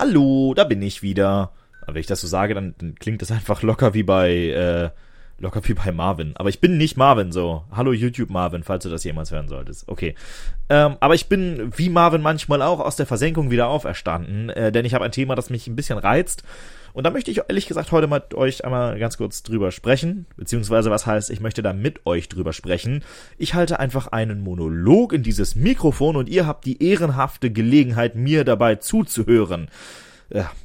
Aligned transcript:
Hallo, 0.00 0.54
da 0.54 0.64
bin 0.64 0.80
ich 0.80 1.02
wieder. 1.02 1.52
Aber 1.82 1.92
wenn 1.92 2.00
ich 2.00 2.06
das 2.06 2.22
so 2.22 2.26
sage, 2.26 2.54
dann, 2.54 2.74
dann 2.78 2.94
klingt 2.94 3.20
das 3.20 3.30
einfach 3.30 3.60
locker 3.60 3.92
wie 3.92 4.02
bei, 4.02 4.30
äh, 4.32 4.90
locker 5.40 5.60
wie 5.64 5.74
bei 5.74 5.90
Marvin. 5.90 6.32
Aber 6.36 6.48
ich 6.48 6.60
bin 6.60 6.78
nicht 6.78 6.96
Marvin 6.96 7.32
so. 7.32 7.64
Hallo 7.72 7.92
YouTube 7.92 8.30
Marvin, 8.30 8.62
falls 8.62 8.84
du 8.84 8.90
das 8.90 9.04
jemals 9.04 9.32
hören 9.32 9.48
solltest. 9.48 9.88
Okay. 9.88 10.14
Ähm, 10.68 10.96
aber 11.00 11.14
ich 11.14 11.28
bin 11.28 11.72
wie 11.76 11.88
Marvin 11.88 12.22
manchmal 12.22 12.62
auch 12.62 12.78
aus 12.78 12.96
der 12.96 13.06
Versenkung 13.06 13.50
wieder 13.50 13.68
auferstanden, 13.68 14.50
äh, 14.50 14.70
denn 14.70 14.84
ich 14.84 14.94
habe 14.94 15.04
ein 15.04 15.12
Thema, 15.12 15.34
das 15.34 15.50
mich 15.50 15.66
ein 15.66 15.76
bisschen 15.76 15.98
reizt. 15.98 16.44
Und 16.92 17.04
da 17.04 17.10
möchte 17.10 17.30
ich 17.30 17.38
ehrlich 17.48 17.68
gesagt 17.68 17.92
heute 17.92 18.08
mit 18.08 18.34
euch 18.34 18.64
einmal 18.64 18.98
ganz 18.98 19.16
kurz 19.16 19.42
drüber 19.42 19.70
sprechen, 19.70 20.26
beziehungsweise 20.36 20.90
was 20.90 21.06
heißt, 21.06 21.30
ich 21.30 21.40
möchte 21.40 21.62
da 21.62 21.72
mit 21.72 22.04
euch 22.04 22.28
drüber 22.28 22.52
sprechen. 22.52 23.04
Ich 23.38 23.54
halte 23.54 23.78
einfach 23.78 24.08
einen 24.08 24.42
Monolog 24.42 25.12
in 25.12 25.22
dieses 25.22 25.54
Mikrofon 25.54 26.16
und 26.16 26.28
ihr 26.28 26.46
habt 26.46 26.66
die 26.66 26.82
ehrenhafte 26.82 27.50
Gelegenheit, 27.50 28.16
mir 28.16 28.44
dabei 28.44 28.74
zuzuhören. 28.76 29.68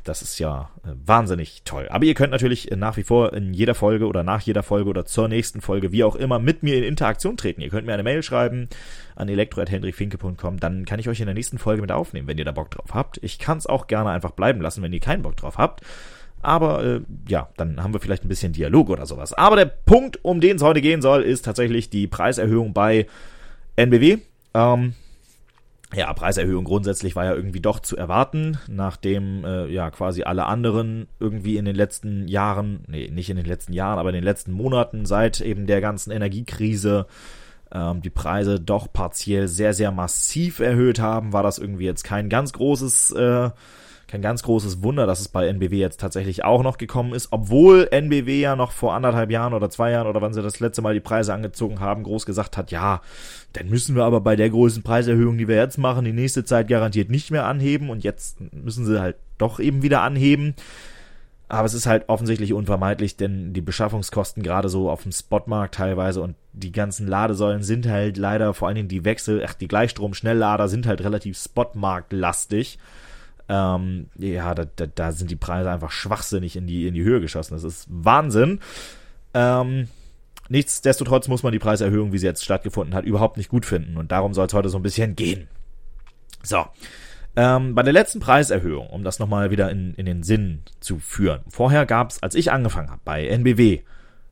Das 0.04 0.22
ist 0.22 0.38
ja 0.38 0.70
äh, 0.84 0.90
wahnsinnig 1.06 1.64
toll. 1.66 1.88
Aber 1.90 2.06
ihr 2.06 2.14
könnt 2.14 2.32
natürlich 2.32 2.72
äh, 2.72 2.76
nach 2.76 2.98
wie 2.98 3.04
vor 3.04 3.34
in 3.34 3.54
jeder 3.54 3.74
Folge 3.74 4.06
oder 4.06 4.24
nach 4.24 4.42
jeder 4.42 4.62
Folge 4.62 4.90
oder 4.90 5.06
zur 5.06 5.28
nächsten 5.28 5.60
Folge, 5.60 5.92
wie 5.92 6.04
auch 6.04 6.16
immer, 6.16 6.38
mit 6.38 6.62
mir 6.62 6.78
in 6.78 6.84
Interaktion 6.84 7.36
treten. 7.36 7.62
Ihr 7.62 7.70
könnt 7.70 7.88
mir 7.88 7.94
eine 7.94 8.04
Mail 8.04 8.22
schreiben 8.22 8.70
an 9.16 9.28
elektro.hendrikfinke.com, 9.28 10.60
dann 10.60 10.86
kann 10.86 11.00
ich 11.00 11.10
euch 11.10 11.20
in 11.20 11.26
der 11.26 11.34
nächsten 11.34 11.58
Folge 11.58 11.82
mit 11.82 11.92
aufnehmen, 11.92 12.28
wenn 12.28 12.38
ihr 12.38 12.46
da 12.46 12.52
Bock 12.52 12.70
drauf 12.70 12.94
habt. 12.94 13.18
Ich 13.24 13.40
kann 13.40 13.58
es 13.58 13.66
auch 13.66 13.88
gerne 13.88 14.12
einfach 14.12 14.32
bleiben 14.32 14.62
lassen, 14.62 14.84
wenn 14.84 14.94
ihr 14.94 15.00
keinen 15.00 15.24
Bock 15.24 15.36
drauf 15.38 15.58
habt. 15.58 15.82
Aber 16.44 16.84
äh, 16.84 17.02
ja, 17.28 17.50
dann 17.58 17.82
haben 17.82 17.94
wir 17.94 18.00
vielleicht 18.00 18.24
ein 18.24 18.30
bisschen 18.30 18.54
Dialog 18.54 18.92
oder 18.92 19.08
sowas. 19.08 19.34
Aber 19.34 19.56
der 19.56 19.66
Punkt, 19.66 20.24
um 20.24 20.42
den 20.42 20.58
es 20.58 20.62
heute 20.62 20.82
gehen 20.82 21.02
soll, 21.02 21.24
ist 21.24 21.44
tatsächlich 21.44 21.90
die 21.90 22.06
Preiserhöhung 22.06 22.74
bei 22.74 23.08
NBW. 23.78 24.20
Ähm, 24.54 24.94
ja, 25.96 26.12
Preiserhöhung 26.14 26.66
grundsätzlich 26.66 27.16
war 27.16 27.26
ja 27.26 27.34
irgendwie 27.34 27.62
doch 27.62 27.80
zu 27.80 27.98
erwarten, 27.98 28.58
nachdem 28.68 29.46
äh, 29.46 29.68
ja 29.68 29.90
quasi 29.92 30.24
alle 30.24 30.46
anderen 30.46 31.08
irgendwie 31.20 31.58
in 31.58 31.66
den 31.66 31.76
letzten 31.76 32.28
Jahren, 32.28 32.84
nee, 32.88 33.10
nicht 33.12 33.30
in 33.30 33.38
den 33.38 33.46
letzten 33.46 33.74
Jahren, 33.74 34.00
aber 34.00 34.10
in 34.10 34.16
den 34.16 34.24
letzten 34.24 34.52
Monaten 34.52 35.06
seit 35.06 35.42
eben 35.42 35.68
der 35.68 35.82
ganzen 35.82 36.12
Energiekrise 36.12 37.08
ähm, 37.72 38.02
die 38.02 38.10
Preise 38.10 38.60
doch 38.60 38.92
partiell 38.92 39.48
sehr, 39.48 39.74
sehr 39.74 39.92
massiv 39.92 40.60
erhöht 40.60 41.00
haben, 41.00 41.34
war 41.34 41.44
das 41.44 41.58
irgendwie 41.58 41.86
jetzt 41.86 42.04
kein 42.04 42.30
ganz 42.30 42.54
großes 42.54 43.12
äh, 43.12 43.50
kein 44.08 44.22
ganz 44.22 44.44
großes 44.44 44.84
Wunder, 44.84 45.08
dass 45.08 45.20
es 45.20 45.28
bei 45.28 45.48
NBW 45.48 45.78
jetzt 45.78 46.00
tatsächlich 46.00 46.44
auch 46.44 46.62
noch 46.62 46.78
gekommen 46.78 47.14
ist, 47.14 47.30
obwohl 47.32 47.88
NBW 47.90 48.40
ja 48.40 48.56
noch 48.56 48.72
vor 48.72 48.94
anderthalb 48.94 49.32
Jahren 49.32 49.54
oder 49.54 49.70
zwei 49.70 49.92
Jahren 49.92 50.08
oder 50.08 50.22
wann 50.22 50.34
sie 50.34 50.44
das 50.44 50.60
letzte 50.60 50.82
Mal 50.82 50.94
die 50.94 51.00
Preise 51.00 51.34
angezogen 51.34 51.80
haben, 51.80 52.04
groß 52.04 52.26
gesagt 52.26 52.58
hat, 52.58 52.72
ja, 52.72 53.02
dann 53.54 53.70
müssen 53.70 53.96
wir 53.96 54.04
aber 54.04 54.22
bei 54.22 54.36
der 54.36 54.50
großen 54.50 54.84
Preiserhöhung, 54.84 55.38
die 55.38 55.48
wir 55.48 55.56
jetzt 55.56 55.78
machen, 55.78 56.06
die 56.06 56.14
nächste 56.14 56.46
Zeit 56.46 56.68
garantiert 56.68 57.10
nicht 57.10 57.32
mehr 57.32 57.46
anheben 57.46 57.90
und 57.90 58.04
jetzt 58.04 58.38
müssen 58.54 58.86
sie 58.86 59.02
halt 59.02 59.16
doch 59.38 59.60
eben 59.60 59.82
wieder 59.82 60.02
anheben. 60.02 60.56
Aber 61.48 61.66
es 61.66 61.76
ist 61.76 61.86
halt 61.86 62.10
offensichtlich 62.10 62.54
unvermeidlich, 62.54 63.18
denn 63.18 63.54
die 63.54 63.62
Beschaffungskosten 63.62 64.42
gerade 64.42 64.68
so 64.68 64.90
auf 64.90 65.04
dem 65.04 65.12
Spotmarkt 65.12 65.76
teilweise 65.76 66.22
und 66.22 66.36
die 66.54 66.72
ganzen 66.72 67.08
Ladesäulen 67.08 67.62
sind 67.62 67.88
halt 67.88 68.18
leider, 68.18 68.54
vor 68.54 68.68
allen 68.68 68.76
Dingen 68.76 68.88
die 68.88 69.06
Wechsel, 69.06 69.44
ach, 69.48 69.54
die 69.54 69.68
Gleichstrom-Schnelllader 69.68 70.68
sind 70.68 70.88
halt 70.88 71.02
relativ 71.02 71.38
Spotmarktlastig. 71.38 72.80
Ähm, 73.48 74.08
ja, 74.18 74.56
da, 74.56 74.66
da, 74.66 74.88
da 74.88 75.12
sind 75.12 75.30
die 75.30 75.36
Preise 75.36 75.70
einfach 75.72 75.92
schwachsinnig 75.92 76.56
in 76.56 76.68
die, 76.68 76.88
in 76.88 76.94
die 76.94 77.04
Höhe 77.04 77.22
geschossen. 77.22 77.54
Das 77.54 77.64
ist 77.64 77.88
Wahnsinn. 77.90 78.60
Ähm, 79.34 79.88
nichtsdestotrotz 80.50 81.28
muss 81.28 81.44
man 81.44 81.52
die 81.52 81.60
Preiserhöhung, 81.60 82.12
wie 82.12 82.18
sie 82.18 82.26
jetzt 82.26 82.44
stattgefunden 82.44 82.96
hat, 82.96 83.06
überhaupt 83.06 83.38
nicht 83.38 83.50
gut 83.50 83.66
finden. 83.66 83.98
Und 83.98 84.12
darum 84.12 84.34
soll 84.34 84.48
es 84.48 84.54
heute 84.54 84.70
so 84.70 84.78
ein 84.78 84.84
bisschen 84.84 85.16
gehen. 85.16 85.48
So. 86.42 86.66
Ähm, 87.36 87.76
bei 87.76 87.84
der 87.84 87.94
letzten 87.94 88.22
Preiserhöhung, 88.22 88.88
um 88.88 89.04
das 89.04 89.20
nochmal 89.20 89.52
wieder 89.52 89.70
in, 89.70 89.94
in 89.96 90.06
den 90.06 90.24
Sinn 90.24 90.62
zu 90.80 91.00
führen. 91.00 91.42
Vorher 91.50 91.86
gab 91.86 92.12
es, 92.12 92.24
als 92.24 92.34
ich 92.34 92.52
angefangen 92.52 92.90
habe, 92.90 93.02
bei 93.04 93.28
NBW 93.28 93.82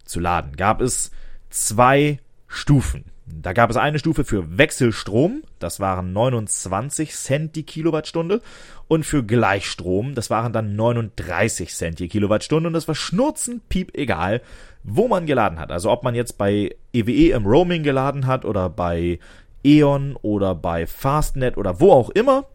zu 0.05 0.19
laden, 0.19 0.55
gab 0.55 0.81
es 0.81 1.11
zwei 1.49 2.19
Stufen. 2.47 3.05
Da 3.25 3.53
gab 3.53 3.69
es 3.69 3.77
eine 3.77 3.99
Stufe 3.99 4.25
für 4.25 4.57
Wechselstrom, 4.57 5.43
das 5.59 5.79
waren 5.79 6.11
29 6.11 7.13
Cent 7.13 7.55
die 7.55 7.63
Kilowattstunde, 7.63 8.41
und 8.89 9.05
für 9.05 9.23
Gleichstrom, 9.23 10.13
das 10.13 10.29
waren 10.29 10.51
dann 10.51 10.75
39 10.75 11.73
Cent 11.73 11.99
die 11.99 12.09
Kilowattstunde, 12.09 12.67
und 12.67 12.73
das 12.73 12.87
war 12.87 12.95
schnurzen, 12.95 13.61
piep, 13.69 13.95
egal, 13.95 14.41
wo 14.83 15.07
man 15.07 15.25
geladen 15.25 15.57
hat. 15.57 15.71
Also 15.71 15.89
ob 15.89 16.03
man 16.03 16.15
jetzt 16.15 16.37
bei 16.37 16.75
EWE 16.91 17.11
e 17.11 17.31
im 17.31 17.45
Roaming 17.45 17.83
geladen 17.83 18.27
hat 18.27 18.43
oder 18.43 18.69
bei 18.69 19.19
E.ON 19.63 20.17
oder 20.21 20.53
bei 20.53 20.85
Fastnet 20.85 21.55
oder 21.57 21.79
wo 21.79 21.93
auch 21.93 22.09
immer, 22.09 22.45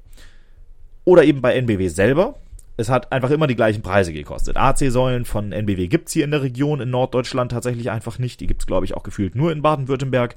oder 1.07 1.25
eben 1.25 1.41
bei 1.41 1.55
NBW 1.55 1.89
selber, 1.89 2.35
es 2.79 2.89
hat 2.89 3.11
einfach 3.11 3.31
immer 3.31 3.49
die 3.49 3.57
gleichen 3.57 3.83
Preise 3.83 4.13
gekostet. 4.13 4.57
AC-Säulen 4.57 5.25
von 5.25 5.51
NBW 5.51 5.89
gibt's 5.89 6.13
hier 6.13 6.25
in 6.25 6.31
der 6.31 6.43
Region 6.43 6.81
in 6.81 6.91
Norddeutschland 6.91 7.51
tatsächlich 7.51 7.91
einfach 7.91 8.21
nicht. 8.21 8.41
Die 8.41 8.47
gibt's 8.47 8.67
glaube 8.67 8.87
ich, 8.87 8.95
auch 8.95 9.03
gefühlt 9.03 9.35
nur 9.35 9.51
in 9.51 9.63
Baden-Württemberg. 9.63 10.37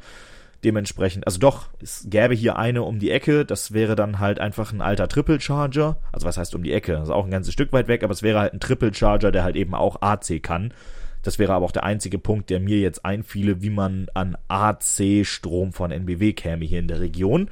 Dementsprechend, 0.63 1.25
also 1.25 1.39
doch, 1.39 1.69
es 1.81 2.07
gäbe 2.09 2.33
hier 2.33 2.57
eine 2.57 2.81
um 2.81 2.97
die 2.97 3.11
Ecke. 3.11 3.45
Das 3.45 3.73
wäre 3.73 3.95
dann 3.95 4.19
halt 4.19 4.39
einfach 4.39 4.73
ein 4.73 4.81
alter 4.81 5.07
Triple 5.07 5.39
Charger. 5.39 5.97
Also 6.11 6.25
was 6.25 6.37
heißt 6.37 6.55
um 6.55 6.63
die 6.63 6.73
Ecke? 6.73 6.97
Also 6.97 7.13
auch 7.13 7.25
ein 7.25 7.31
ganzes 7.31 7.53
Stück 7.53 7.71
weit 7.73 7.87
weg, 7.87 8.03
aber 8.03 8.13
es 8.13 8.23
wäre 8.23 8.39
halt 8.39 8.53
ein 8.53 8.59
Triple 8.59 8.93
Charger, 8.93 9.31
der 9.31 9.43
halt 9.43 9.55
eben 9.55 9.75
auch 9.75 10.01
AC 10.01 10.41
kann. 10.41 10.73
Das 11.21 11.37
wäre 11.37 11.53
aber 11.53 11.65
auch 11.65 11.71
der 11.71 11.83
einzige 11.83 12.17
Punkt, 12.17 12.49
der 12.49 12.59
mir 12.59 12.79
jetzt 12.79 13.05
einfiele, 13.05 13.61
wie 13.61 13.69
man 13.69 14.07
an 14.15 14.35
AC-Strom 14.47 15.73
von 15.73 15.91
NBW 15.91 16.33
käme 16.33 16.65
hier 16.65 16.79
in 16.79 16.87
der 16.87 17.01
Region. 17.01 17.49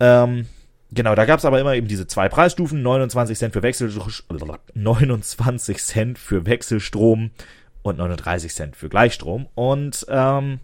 Ähm, 0.00 0.46
Genau, 0.90 1.14
da 1.14 1.26
gab 1.26 1.38
es 1.38 1.44
aber 1.44 1.60
immer 1.60 1.74
eben 1.74 1.86
diese 1.86 2.06
zwei 2.06 2.28
Preisstufen, 2.28 2.82
29 2.82 3.36
Cent 3.36 3.52
für 3.52 3.62
Wechsel 3.62 3.92
29 4.74 5.78
Cent 5.78 6.18
für 6.18 6.46
Wechselstrom 6.46 7.30
und 7.82 7.98
39 7.98 8.54
Cent 8.54 8.76
für 8.76 8.88
Gleichstrom. 8.88 9.48
Und 9.54 10.06
ähm, 10.08 10.60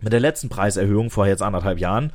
mit 0.00 0.12
der 0.12 0.20
letzten 0.20 0.48
Preiserhöhung 0.48 1.10
vor 1.10 1.26
jetzt 1.26 1.42
anderthalb 1.42 1.78
Jahren 1.78 2.12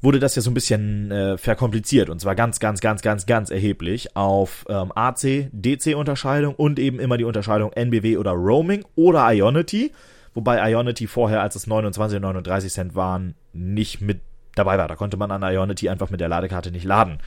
wurde 0.00 0.18
das 0.18 0.36
ja 0.36 0.42
so 0.42 0.50
ein 0.50 0.54
bisschen 0.54 1.10
äh, 1.10 1.38
verkompliziert 1.38 2.08
und 2.08 2.20
zwar 2.20 2.34
ganz, 2.34 2.60
ganz, 2.60 2.80
ganz, 2.80 3.02
ganz, 3.02 3.26
ganz 3.26 3.50
erheblich 3.50 4.16
auf 4.16 4.64
ähm, 4.68 4.92
AC, 4.94 5.50
DC-Unterscheidung 5.52 6.54
und 6.54 6.78
eben 6.78 7.00
immer 7.00 7.16
die 7.16 7.24
Unterscheidung 7.24 7.72
NBW 7.72 8.16
oder 8.16 8.30
Roaming 8.32 8.84
oder 8.94 9.28
Ionity, 9.32 9.92
wobei 10.34 10.70
Ionity 10.70 11.06
vorher, 11.06 11.42
als 11.42 11.56
es 11.56 11.66
29 11.66 12.16
und 12.16 12.22
39 12.22 12.72
Cent 12.72 12.94
waren, 12.94 13.34
nicht 13.52 14.00
mit 14.00 14.20
dabei 14.58 14.78
war. 14.78 14.88
Da 14.88 14.96
konnte 14.96 15.16
man 15.16 15.30
an 15.30 15.42
Ionity 15.42 15.88
einfach 15.88 16.10
mit 16.10 16.20
der 16.20 16.28
Ladekarte 16.28 16.70
nicht 16.70 16.84
laden. 16.84 17.18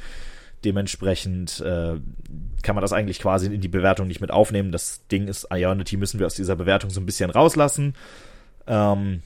Dementsprechend 0.64 1.60
äh, 1.62 1.96
kann 2.62 2.76
man 2.76 2.82
das 2.82 2.94
eigentlich 2.94 3.20
quasi 3.20 3.48
in 3.48 3.62
die 3.62 3.68
Bewertung 3.68 4.08
nicht 4.08 4.22
mit 4.22 4.32
aufnehmen. 4.32 4.72
Das 4.72 5.08
Ding 5.08 5.28
ist, 5.28 5.48
Ionity 5.52 5.98
müssen 5.98 6.20
wir 6.20 6.28
aus 6.28 6.36
dieser 6.36 6.56
Bewertung 6.56 6.92
so 6.92 7.02
ein 7.02 7.06
bisschen 7.06 7.32
rauslassen. 7.32 7.96
Ähm, 8.68 9.24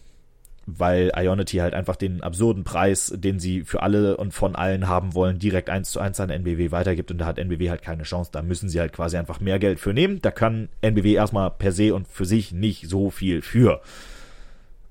weil 0.68 1.12
Ionity 1.16 1.58
halt 1.58 1.74
einfach 1.74 1.96
den 1.96 2.24
absurden 2.24 2.64
Preis, 2.64 3.14
den 3.16 3.40
sie 3.40 3.64
für 3.64 3.84
alle 3.84 4.18
und 4.18 4.34
von 4.34 4.56
allen 4.56 4.88
haben 4.88 5.14
wollen, 5.14 5.38
direkt 5.38 5.70
eins 5.70 5.92
zu 5.92 6.00
eins 6.00 6.20
an 6.20 6.30
NBW 6.30 6.72
weitergibt 6.72 7.12
und 7.12 7.20
da 7.20 7.26
hat 7.26 7.38
NBW 7.38 7.70
halt 7.70 7.84
keine 7.84 8.04
Chance. 8.04 8.32
Da 8.34 8.42
müssen 8.42 8.70
sie 8.70 8.80
halt 8.80 8.92
quasi 8.92 9.18
einfach 9.18 9.40
mehr 9.40 9.60
Geld 9.60 9.80
für 9.80 9.94
nehmen. 9.94 10.22
Da 10.22 10.32
kann 10.32 10.70
NBW 10.82 11.14
erstmal 11.14 11.52
per 11.52 11.72
se 11.72 11.94
und 11.94 12.08
für 12.08 12.26
sich 12.26 12.52
nicht 12.52 12.90
so 12.90 13.12
viel 13.12 13.42
für. 13.42 13.82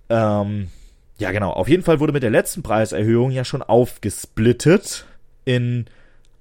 Ähm, 0.09 0.69
ja, 1.19 1.31
genau. 1.31 1.51
Auf 1.51 1.69
jeden 1.69 1.83
Fall 1.83 2.01
wurde 2.01 2.13
mit 2.13 2.23
der 2.23 2.31
letzten 2.31 2.63
Preiserhöhung 2.63 3.31
ja 3.31 3.45
schon 3.45 3.63
aufgesplittet 3.63 5.07
in 5.45 5.87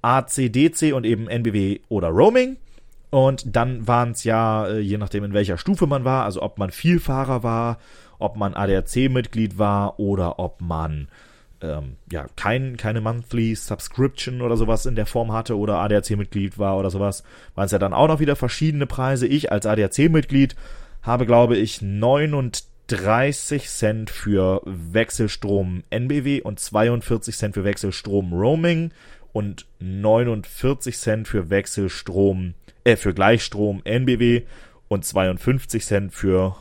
AC, 0.02 0.52
DC 0.52 0.92
und 0.94 1.06
eben 1.06 1.28
NBW 1.28 1.80
oder 1.88 2.08
Roaming. 2.08 2.56
Und 3.10 3.54
dann 3.54 3.86
waren 3.86 4.10
es 4.10 4.24
ja, 4.24 4.66
äh, 4.66 4.80
je 4.80 4.98
nachdem 4.98 5.22
in 5.22 5.32
welcher 5.32 5.56
Stufe 5.56 5.86
man 5.86 6.04
war, 6.04 6.24
also 6.24 6.42
ob 6.42 6.58
man 6.58 6.70
Vielfahrer 6.70 7.44
war, 7.44 7.78
ob 8.18 8.36
man 8.36 8.54
ADAC-Mitglied 8.54 9.56
war 9.56 10.00
oder 10.00 10.40
ob 10.40 10.60
man 10.60 11.06
ähm, 11.60 11.96
ja 12.10 12.26
kein, 12.34 12.76
keine 12.76 13.00
Monthly 13.00 13.54
Subscription 13.54 14.42
oder 14.42 14.56
sowas 14.56 14.86
in 14.86 14.96
der 14.96 15.06
Form 15.06 15.30
hatte 15.30 15.56
oder 15.56 15.78
ADAC-Mitglied 15.78 16.58
war 16.58 16.76
oder 16.76 16.90
sowas, 16.90 17.22
waren 17.54 17.66
es 17.66 17.72
ja 17.72 17.78
dann 17.78 17.94
auch 17.94 18.08
noch 18.08 18.18
wieder 18.18 18.34
verschiedene 18.34 18.86
Preise. 18.86 19.28
Ich 19.28 19.52
als 19.52 19.64
ADAC-Mitglied 19.64 20.56
habe, 21.02 21.24
glaube 21.24 21.56
ich, 21.56 21.82
39 21.82 22.73
30 22.96 23.68
Cent 23.68 24.10
für 24.10 24.62
Wechselstrom 24.64 25.82
NBW 25.90 26.42
und 26.42 26.60
42 26.60 27.36
Cent 27.36 27.54
für 27.54 27.64
Wechselstrom 27.64 28.32
Roaming 28.32 28.92
und 29.32 29.66
49 29.80 30.96
Cent 30.96 31.26
für 31.28 31.50
Wechselstrom, 31.50 32.54
äh, 32.84 32.96
für 32.96 33.12
Gleichstrom 33.12 33.82
NBW 33.84 34.42
und 34.86 35.04
52 35.04 35.84
Cent 35.84 36.14
für 36.14 36.56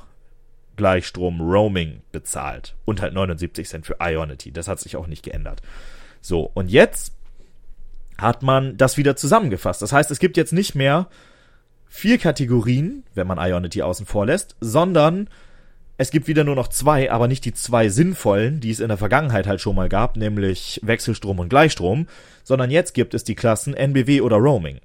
Gleichstrom 0.76 1.40
Roaming 1.40 2.02
bezahlt. 2.12 2.76
Und 2.84 3.02
halt 3.02 3.14
79 3.14 3.70
Cent 3.70 3.86
für 3.86 3.98
Ionity. 4.02 4.52
Das 4.52 4.68
hat 4.68 4.80
sich 4.80 4.96
auch 4.96 5.06
nicht 5.06 5.24
geändert. 5.24 5.62
So, 6.20 6.50
und 6.56 6.72
jetzt 6.72 7.14
hat 8.18 8.42
man 8.42 8.76
das 8.78 8.98
wieder 8.98 9.16
zusammengefasst. 9.16 9.84
Das 9.84 9.94
heißt, 9.94 10.10
es 10.10 10.18
gibt 10.18 10.38
jetzt 10.38 10.54
nicht 10.54 10.74
mehr 10.74 11.10
vier 11.88 12.18
Kategorien, 12.18 13.04
wenn 13.14 13.28
man 13.28 13.38
Ionity 13.38 13.84
außen 13.84 14.08
vor 14.08 14.26
lässt, 14.26 14.56
sondern 14.62 15.30
Es 15.95 16.10
gibt 16.10 16.28
wieder 16.28 16.44
nur 16.44 16.56
noch 16.56 16.69
zwei, 16.69 17.12
aber 17.12 17.28
nicht 17.28 17.45
die 17.45 17.54
zwei 17.54 17.90
sinnvollen, 17.90 18.60
die 18.60 18.72
es 18.72 18.80
in 18.80 18.88
der 18.88 18.98
Vergangenheit 18.98 19.45
halt 19.45 19.62
schon 19.62 19.75
mal 19.75 19.90
gab, 19.90 20.18
nämlich 20.18 20.80
Wechselstrom 20.84 21.40
und 21.40 21.50
Gleichstrom, 21.50 22.07
sondern 22.44 22.72
jetzt 22.72 22.94
gibt 22.94 23.13
es 23.13 23.24
die 23.24 23.36
Klassen 23.36 23.75
NBW 23.75 24.22
oder 24.22 24.38
Roaming. 24.38 24.80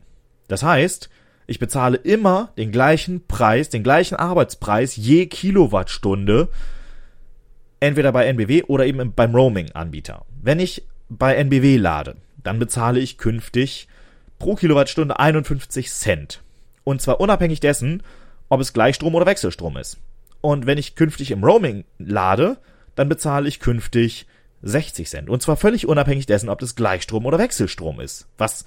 Das 0.49 0.63
heißt, 0.63 1.09
ich 1.47 1.59
bezahle 1.59 1.97
immer 1.97 2.53
den 2.59 2.73
gleichen 2.73 3.27
Preis, 3.27 3.71
den 3.71 3.83
gleichen 3.83 4.17
Arbeitspreis 4.17 4.97
je 4.97 5.27
Kilowattstunde, 5.27 6.49
entweder 7.81 8.13
bei 8.13 8.27
NBW 8.27 8.65
oder 8.65 8.85
eben 8.85 9.15
beim 9.15 9.35
Roaming-Anbieter. 9.35 10.27
Wenn 10.43 10.61
ich 10.61 10.85
bei 11.09 11.35
NBW 11.37 11.79
lade, 11.79 12.17
dann 12.43 12.59
bezahle 12.59 13.01
ich 13.01 13.17
künftig 13.17 13.89
pro 14.39 14.57
Kilowattstunde 14.57 15.19
51 15.19 15.91
Cent. 15.91 16.43
Und 16.85 17.01
zwar 17.01 17.19
unabhängig 17.21 17.61
dessen, 17.61 18.03
ob 18.51 18.61
es 18.61 18.75
Gleichstrom 18.75 19.15
oder 19.15 19.27
Wechselstrom 19.27 19.79
ist. 19.79 19.99
Und 20.41 20.67
wenn 20.67 20.79
ich 20.79 20.95
künftig 20.95 21.31
im 21.31 21.45
Roaming 21.45 21.85
lade, 21.99 22.59
dann 22.95 23.09
bezahle 23.09 23.49
ich 23.49 23.61
künftig 23.61 24.27
60 24.63 25.09
Cent. 25.09 25.31
Und 25.31 25.43
zwar 25.43 25.57
völlig 25.57 25.87
unabhängig 25.87 26.27
dessen, 26.27 26.49
ob 26.49 26.59
das 26.59 26.75
Gleichstrom 26.75 27.27
oder 27.27 27.39
Wechselstrom 27.39 28.01
ist. 28.01 28.27
Was 28.39 28.65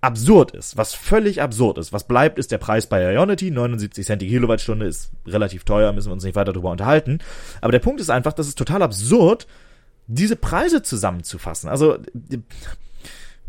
absurd 0.00 0.52
ist, 0.52 0.76
was 0.76 0.94
völlig 0.94 1.42
absurd 1.42 1.78
ist. 1.78 1.92
Was 1.92 2.04
bleibt, 2.06 2.38
ist 2.38 2.50
der 2.52 2.58
Preis 2.58 2.86
bei 2.86 3.12
Ionity. 3.12 3.50
79 3.50 4.06
Cent 4.06 4.22
die 4.22 4.28
Kilowattstunde 4.28 4.86
ist 4.86 5.10
relativ 5.26 5.64
teuer, 5.64 5.92
müssen 5.92 6.08
wir 6.08 6.14
uns 6.14 6.24
nicht 6.24 6.36
weiter 6.36 6.52
darüber 6.52 6.70
unterhalten. 6.70 7.18
Aber 7.60 7.72
der 7.72 7.80
Punkt 7.80 8.00
ist 8.00 8.10
einfach, 8.10 8.32
das 8.32 8.48
ist 8.48 8.58
total 8.58 8.82
absurd, 8.82 9.46
diese 10.06 10.36
Preise 10.36 10.82
zusammenzufassen. 10.82 11.68
Also, 11.68 11.98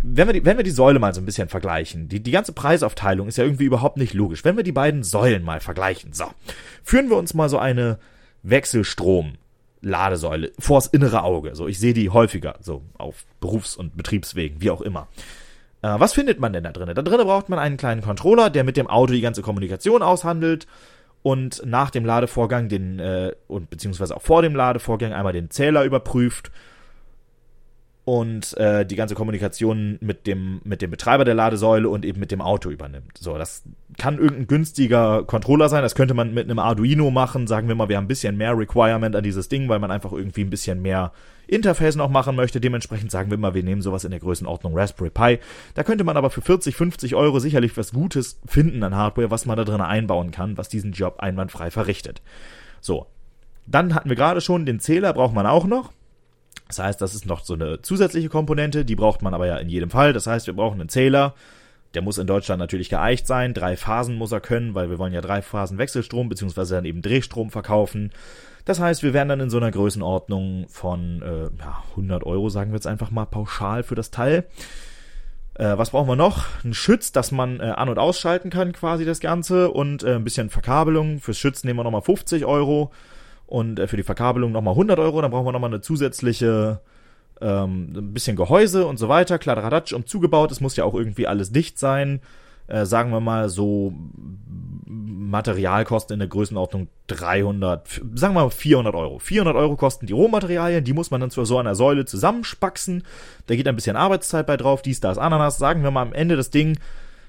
wenn 0.03 0.27
wir, 0.27 0.33
die, 0.33 0.45
wenn 0.45 0.57
wir 0.57 0.63
die 0.63 0.71
Säule 0.71 1.00
mal 1.00 1.13
so 1.13 1.21
ein 1.21 1.25
bisschen 1.25 1.50
vergleichen, 1.50 2.09
die, 2.09 2.21
die 2.21 2.31
ganze 2.31 2.53
Preisaufteilung 2.53 3.27
ist 3.27 3.38
ja 3.38 3.44
irgendwie 3.44 3.65
überhaupt 3.65 3.98
nicht 3.98 4.13
logisch. 4.13 4.44
Wenn 4.44 4.57
wir 4.57 4.63
die 4.63 4.71
beiden 4.71 5.03
Säulen 5.03 5.44
mal 5.44 5.59
vergleichen, 5.59 6.13
so, 6.13 6.25
führen 6.83 7.09
wir 7.09 7.18
uns 7.18 7.33
mal 7.33 7.50
so 7.50 7.57
eine 7.57 8.00
Wechselstrom 8.44 9.33
Ladesäule 9.81 10.51
vors 10.59 10.88
innere 10.88 11.24
Auge. 11.24 11.56
So, 11.56 11.68
ich 11.68 11.80
sehe 11.80 11.94
die 11.94 12.09
häufiger, 12.09 12.56
so 12.62 12.83
auf 12.98 13.25
Berufs- 13.39 13.75
und 13.75 13.98
Betriebswegen, 13.98 14.62
wie 14.62 14.69
auch 14.69 14.81
immer. 14.81 15.07
Äh, 15.81 16.00
was 16.00 16.13
findet 16.13 16.39
man 16.39 16.54
denn 16.54 16.63
da 16.63 16.71
drinnen? 16.71 16.95
Da 16.95 17.01
drinnen 17.01 17.25
braucht 17.25 17.50
man 17.50 17.59
einen 17.59 17.77
kleinen 17.77 18.01
Controller, 18.01 18.50
der 18.50 18.63
mit 18.63 18.77
dem 18.77 18.88
Auto 18.88 19.13
die 19.13 19.21
ganze 19.21 19.42
Kommunikation 19.42 20.04
aushandelt 20.04 20.68
und 21.24 21.63
nach 21.65 21.89
dem 21.89 22.06
Ladevorgang 22.06 22.69
den 22.69 23.00
äh, 23.00 23.33
und 23.47 23.69
beziehungsweise 23.69 24.15
auch 24.15 24.21
vor 24.21 24.42
dem 24.42 24.56
Ladevorgang 24.56 25.13
einmal 25.13 25.33
den 25.33 25.50
Zähler 25.50 25.83
überprüft 25.83 26.51
und 28.03 28.57
äh, 28.57 28.83
die 28.83 28.95
ganze 28.95 29.13
Kommunikation 29.13 29.98
mit 30.01 30.25
dem, 30.25 30.59
mit 30.63 30.81
dem 30.81 30.89
Betreiber 30.89 31.24
der 31.24 31.36
Ladesäule 31.36 31.88
und 31.88 32.03
eben 32.03 32.19
mit 32.19 32.31
dem 32.31 32.42
Auto 32.42 32.71
übernimmt. 32.71 33.18
So, 33.19 33.38
das 33.38 33.63
kann 33.98 34.18
irgendein 34.18 34.48
günstiger 34.48 35.24
Controller 35.24 35.69
sein. 35.69 35.83
Das 35.83 35.94
könnte 35.94 36.15
man 36.15 36.33
mit 36.33 36.50
einem 36.50 36.57
Arduino 36.57 37.12
machen. 37.12 37.45
Sagen 37.45 37.68
wir 37.68 37.75
mal, 37.75 37.89
wir 37.89 37.98
haben 37.98 38.06
ein 38.06 38.09
bisschen 38.09 38.38
mehr 38.38 38.57
Requirement 38.57 39.15
an 39.15 39.24
dieses 39.24 39.50
Ding, 39.50 39.69
weil 39.69 39.77
man 39.77 39.92
einfach 39.92 40.12
irgendwie 40.13 40.42
ein 40.42 40.50
bisschen 40.50 40.81
mehr 40.81 41.12
Interface 41.45 41.95
noch 41.95 42.09
machen 42.09 42.36
möchte. 42.36 42.59
Dementsprechend 42.59 43.12
sagen 43.12 43.30
wir 43.30 43.38
mal, 43.38 43.53
wir 43.53 43.63
nehmen 43.63 43.83
sowas 43.83 44.04
in 44.04 44.12
der 44.12 44.19
Größenordnung 44.19 44.75
Raspberry 44.75 45.12
Pi. 45.12 45.39
Da 45.75 45.83
könnte 45.83 46.04
man 46.04 46.18
aber 46.18 46.31
für 46.31 46.42
40, 46.42 46.75
50 46.75 47.13
Euro 47.13 47.38
sicherlich 47.38 47.77
was 47.77 47.92
Gutes 47.92 48.39
finden 48.47 48.81
an 48.83 48.95
Hardware, 48.95 49.30
was 49.30 49.45
man 49.45 49.57
da 49.57 49.63
drin 49.63 49.81
einbauen 49.81 50.31
kann, 50.31 50.57
was 50.57 50.69
diesen 50.69 50.94
Job 50.94 51.19
einwandfrei 51.19 51.69
verrichtet. 51.69 52.24
So. 52.80 53.06
Dann 53.68 53.94
hatten 53.94 54.09
wir 54.09 54.15
gerade 54.15 54.42
schon, 54.42 54.65
den 54.65 54.80
Zähler 54.80 55.13
braucht 55.13 55.36
man 55.36 55.45
auch 55.45 55.65
noch. 55.65 55.92
Das 56.71 56.79
heißt, 56.79 57.01
das 57.01 57.13
ist 57.13 57.25
noch 57.25 57.44
so 57.44 57.53
eine 57.53 57.81
zusätzliche 57.81 58.29
Komponente, 58.29 58.85
die 58.85 58.95
braucht 58.95 59.21
man 59.21 59.33
aber 59.33 59.45
ja 59.45 59.57
in 59.57 59.68
jedem 59.68 59.89
Fall. 59.89 60.13
Das 60.13 60.25
heißt, 60.25 60.47
wir 60.47 60.53
brauchen 60.53 60.79
einen 60.79 60.89
Zähler. 60.89 61.35
Der 61.94 62.01
muss 62.01 62.18
in 62.18 62.27
Deutschland 62.27 62.59
natürlich 62.59 62.89
geeicht 62.89 63.27
sein. 63.27 63.53
Drei 63.53 63.75
Phasen 63.75 64.15
muss 64.15 64.31
er 64.31 64.39
können, 64.39 64.73
weil 64.73 64.89
wir 64.89 64.97
wollen 64.97 65.12
ja 65.12 65.19
drei 65.19 65.41
Phasen 65.41 65.77
Wechselstrom 65.77 66.29
beziehungsweise 66.29 66.75
dann 66.75 66.85
eben 66.85 67.01
Drehstrom 67.01 67.51
verkaufen. 67.51 68.12
Das 68.63 68.79
heißt, 68.79 69.03
wir 69.03 69.13
wären 69.13 69.27
dann 69.27 69.41
in 69.41 69.50
so 69.50 69.57
einer 69.57 69.69
Größenordnung 69.69 70.68
von 70.69 71.21
äh, 71.21 71.62
ja, 71.62 71.83
100 71.89 72.25
Euro, 72.25 72.47
sagen 72.47 72.71
wir 72.71 72.75
jetzt 72.75 72.88
einfach 72.88 73.12
mal 73.12 73.25
pauschal 73.25 73.83
für 73.83 73.95
das 73.95 74.09
Teil. 74.09 74.45
Äh, 75.56 75.77
was 75.77 75.89
brauchen 75.89 76.07
wir 76.07 76.15
noch? 76.15 76.45
Ein 76.63 76.73
Schütz, 76.73 77.12
dass 77.12 77.33
man 77.33 77.59
äh, 77.59 77.63
an- 77.63 77.89
und 77.89 78.00
ausschalten 78.00 78.50
kann, 78.50 78.71
quasi 78.71 79.03
das 79.03 79.19
Ganze. 79.19 79.71
Und 79.71 80.03
äh, 80.03 80.15
ein 80.15 80.23
bisschen 80.23 80.50
Verkabelung. 80.50 81.19
Fürs 81.19 81.38
Schützen 81.38 81.68
nehmen 81.68 81.79
wir 81.79 81.83
nochmal 81.83 82.01
50 82.01 82.45
Euro 82.45 82.91
und 83.51 83.80
äh, 83.80 83.88
für 83.88 83.98
die 83.98 84.03
Verkabelung 84.03 84.53
nochmal 84.53 84.74
100 84.74 84.98
Euro. 84.98 85.21
Dann 85.21 85.31
brauchen 85.31 85.45
wir 85.45 85.51
nochmal 85.51 85.69
eine 85.69 85.81
zusätzliche, 85.81 86.80
ähm, 87.42 87.94
ein 87.95 88.13
bisschen 88.13 88.38
Gehäuse 88.38 88.88
und 88.88 88.98
so 88.98 89.09
weiter. 89.09 89.38
Kladderadatsch 89.38 89.92
und 89.92 90.07
zugebaut. 90.07 90.51
Es 90.51 90.62
muss 90.62 90.77
ja 90.77 90.86
auch 90.86 90.95
irgendwie 90.95 91.27
alles 91.27 91.51
dicht 91.51 91.77
sein. 91.77 92.21
Äh, 92.68 92.86
sagen 92.86 93.12
wir 93.12 93.19
mal 93.19 93.50
so 93.50 93.94
Materialkosten 94.86 96.13
in 96.13 96.19
der 96.19 96.30
Größenordnung 96.30 96.88
300, 97.07 98.01
sagen 98.15 98.36
wir 98.36 98.44
mal 98.44 98.50
400 98.50 98.95
Euro. 98.95 99.19
400 99.19 99.56
Euro 99.57 99.75
kosten 99.75 100.06
die 100.06 100.13
Rohmaterialien, 100.13 100.86
die 100.86 100.94
muss 100.94 101.12
man 101.12 101.19
dann 101.19 101.31
zu 101.31 101.44
so 101.44 101.57
einer 101.57 101.75
Säule 101.75 102.06
zusammenspaxen. 102.06 103.04
Da 103.47 103.56
geht 103.56 103.68
ein 103.68 103.75
bisschen 103.75 103.97
Arbeitszeit 103.97 104.47
bei 104.47 104.56
drauf, 104.56 104.81
dies, 104.81 105.01
das, 105.01 105.18
Ananas. 105.18 105.57
Sagen 105.57 105.83
wir 105.83 105.92
mal 105.92 106.04
am 106.04 106.13
Ende 106.13 106.38
das 106.38 106.51
Ding 106.51 106.77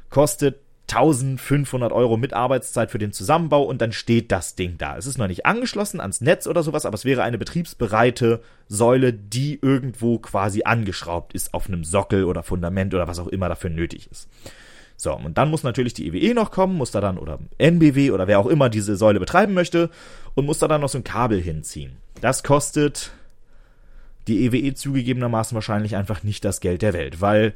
kostet 0.09 0.61
1500 0.95 1.91
Euro 1.91 2.17
mit 2.17 2.35
Arbeitszeit 2.35 2.91
für 2.91 2.99
den 2.99 3.13
Zusammenbau 3.13 3.63
und 3.63 3.81
dann 3.81 3.93
steht 3.93 4.31
das 4.31 4.55
Ding 4.55 4.77
da. 4.77 4.97
Es 4.97 5.07
ist 5.07 5.19
noch 5.19 5.27
nicht 5.27 5.47
angeschlossen 5.47 6.01
ans 6.01 6.21
Netz 6.21 6.47
oder 6.47 6.63
sowas, 6.63 6.85
aber 6.85 6.95
es 6.95 7.05
wäre 7.05 7.23
eine 7.23 7.39
betriebsbereite 7.39 8.43
Säule, 8.69 9.13
die 9.13 9.59
irgendwo 9.61 10.19
quasi 10.19 10.65
angeschraubt 10.65 11.33
ist 11.33 11.55
auf 11.55 11.67
einem 11.67 11.85
Sockel 11.85 12.25
oder 12.25 12.43
Fundament 12.43 12.95
oder 12.95 13.09
was 13.09 13.19
auch 13.19 13.29
immer 13.29 13.49
dafür 13.49 13.71
nötig 13.71 14.11
ist. 14.11 14.29
So, 14.97 15.15
und 15.15 15.39
dann 15.39 15.51
muss 15.51 15.63
natürlich 15.63 15.95
die 15.95 16.07
EWE 16.07 16.31
e 16.31 16.35
noch 16.35 16.51
kommen, 16.51 16.77
muss 16.77 16.93
da 16.93 17.01
dann, 17.01 17.19
oder 17.19 17.39
NBW 17.59 18.13
oder 18.13 18.29
wer 18.29 18.39
auch 18.39 18.47
immer 18.47 18.69
diese 18.69 18.95
Säule 18.95 19.19
betreiben 19.19 19.55
möchte, 19.55 19.91
und 20.35 20.47
muss 20.47 20.59
da 20.59 20.69
dann 20.69 20.81
noch 20.81 20.91
so 20.91 20.99
ein 20.99 21.05
Kabel 21.05 21.41
hinziehen. 21.41 21.97
Das 22.21 22.45
kostet 22.45 23.11
die 24.29 24.45
EWE 24.45 24.59
e 24.59 24.75
zugegebenermaßen 24.75 25.55
wahrscheinlich 25.55 25.97
einfach 25.97 26.23
nicht 26.23 26.45
das 26.45 26.61
Geld 26.61 26.83
der 26.83 26.93
Welt, 26.93 27.21
weil 27.21 27.55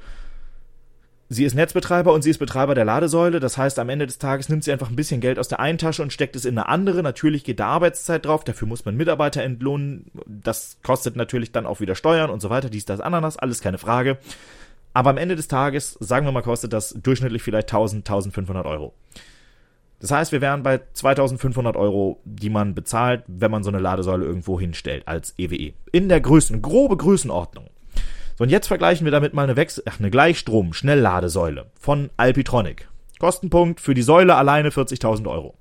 sie 1.29 1.45
ist 1.45 1.55
Netzbetreiber 1.55 2.13
und 2.13 2.23
sie 2.23 2.31
ist 2.31 2.39
Betreiber 2.39 2.75
der 2.75 2.85
Ladesäule. 2.85 3.41
Das 3.41 3.59
heißt, 3.59 3.79
am 3.79 3.89
Ende 3.89 4.07
des 4.07 4.19
Tages 4.19 4.49
nimmt 4.49 4.65
sie 4.65 4.73
einfach 4.73 4.91
ein 4.91 4.97
bisschen 4.97 5.21
Geld 5.21 5.39
aus 5.39 5.49
der 5.49 5.61
einen 5.61 5.79
Tasche 5.79 6.03
und 6.03 6.13
steckt 6.13 6.37
es 6.37 6.45
in 6.45 6.59
eine 6.59 6.69
andere. 6.69 7.03
Natürlich 7.03 7.45
geht 7.45 7.61
da 7.61 7.67
Arbeitszeit 7.67 8.25
drauf. 8.25 8.45
Dafür 8.45 8.69
muss 8.69 8.85
man 8.85 8.97
Mitarbeiter 8.97 9.43
entlohnen. 9.43 10.11
Das 10.27 10.79
kostet 10.83 11.17
natürlich 11.17 11.53
dann 11.53 11.67
auch 11.67 11.81
wieder 11.81 11.95
Steuern 11.95 12.31
und 12.31 12.41
so 12.41 12.51
weiter. 12.51 12.71
Dies, 12.71 12.85
das, 12.85 13.01
Ananas. 13.01 13.37
Alles 13.37 13.61
keine 13.61 13.79
Frage. 13.79 14.19
Aber 14.93 15.11
am 15.11 15.19
Ende 15.19 15.37
des 15.37 15.49
Tages, 15.49 15.97
sagen 16.01 16.27
wir 16.27 16.33
mal, 16.33 16.43
kostet 16.43 16.73
das 16.73 16.91
durchschnittlich 16.91 17.43
vielleicht 17.43 17.69
1000, 17.69 18.09
1500 18.09 18.65
Euro. 18.65 18.95
Das 20.01 20.11
heißt, 20.11 20.33
wir 20.33 20.41
wären 20.41 20.63
bei 20.63 20.81
2500 20.93 21.77
Euro, 21.77 22.21
die 22.25 22.51
man 22.51 22.75
bezahlt, 22.75 23.23
wenn 23.27 23.51
man 23.51 23.63
so 23.63 23.71
eine 23.71 23.79
Ladesäule 23.79 24.25
irgendwo 24.25 24.61
hinstellt 24.61 25.09
als 25.09 25.35
EWE. 25.39 25.57
E. 25.57 25.75
In 25.93 26.09
der 26.09 26.21
Größen, 26.21 26.61
grobe 26.61 26.97
Größenordnung. 26.97 27.69
So, 28.37 28.45
und 28.45 28.51
jetzt 28.51 28.69
vergleichen 28.69 29.07
wir 29.07 29.13
damit 29.13 29.33
mal 29.35 29.45
eine, 29.45 29.57
Wechsel 29.57 29.83
ach, 29.87 29.99
eine 29.99 30.11
Gleichstrom-Schnellladesäule 30.11 31.71
von 31.79 32.11
Alpitronic. 32.17 32.89
Kostenpunkt 33.19 33.81
für 33.81 33.95
die 33.95 34.03
Säule 34.03 34.35
alleine 34.35 34.69
40.000 34.69 35.29
Euro. 35.31 35.55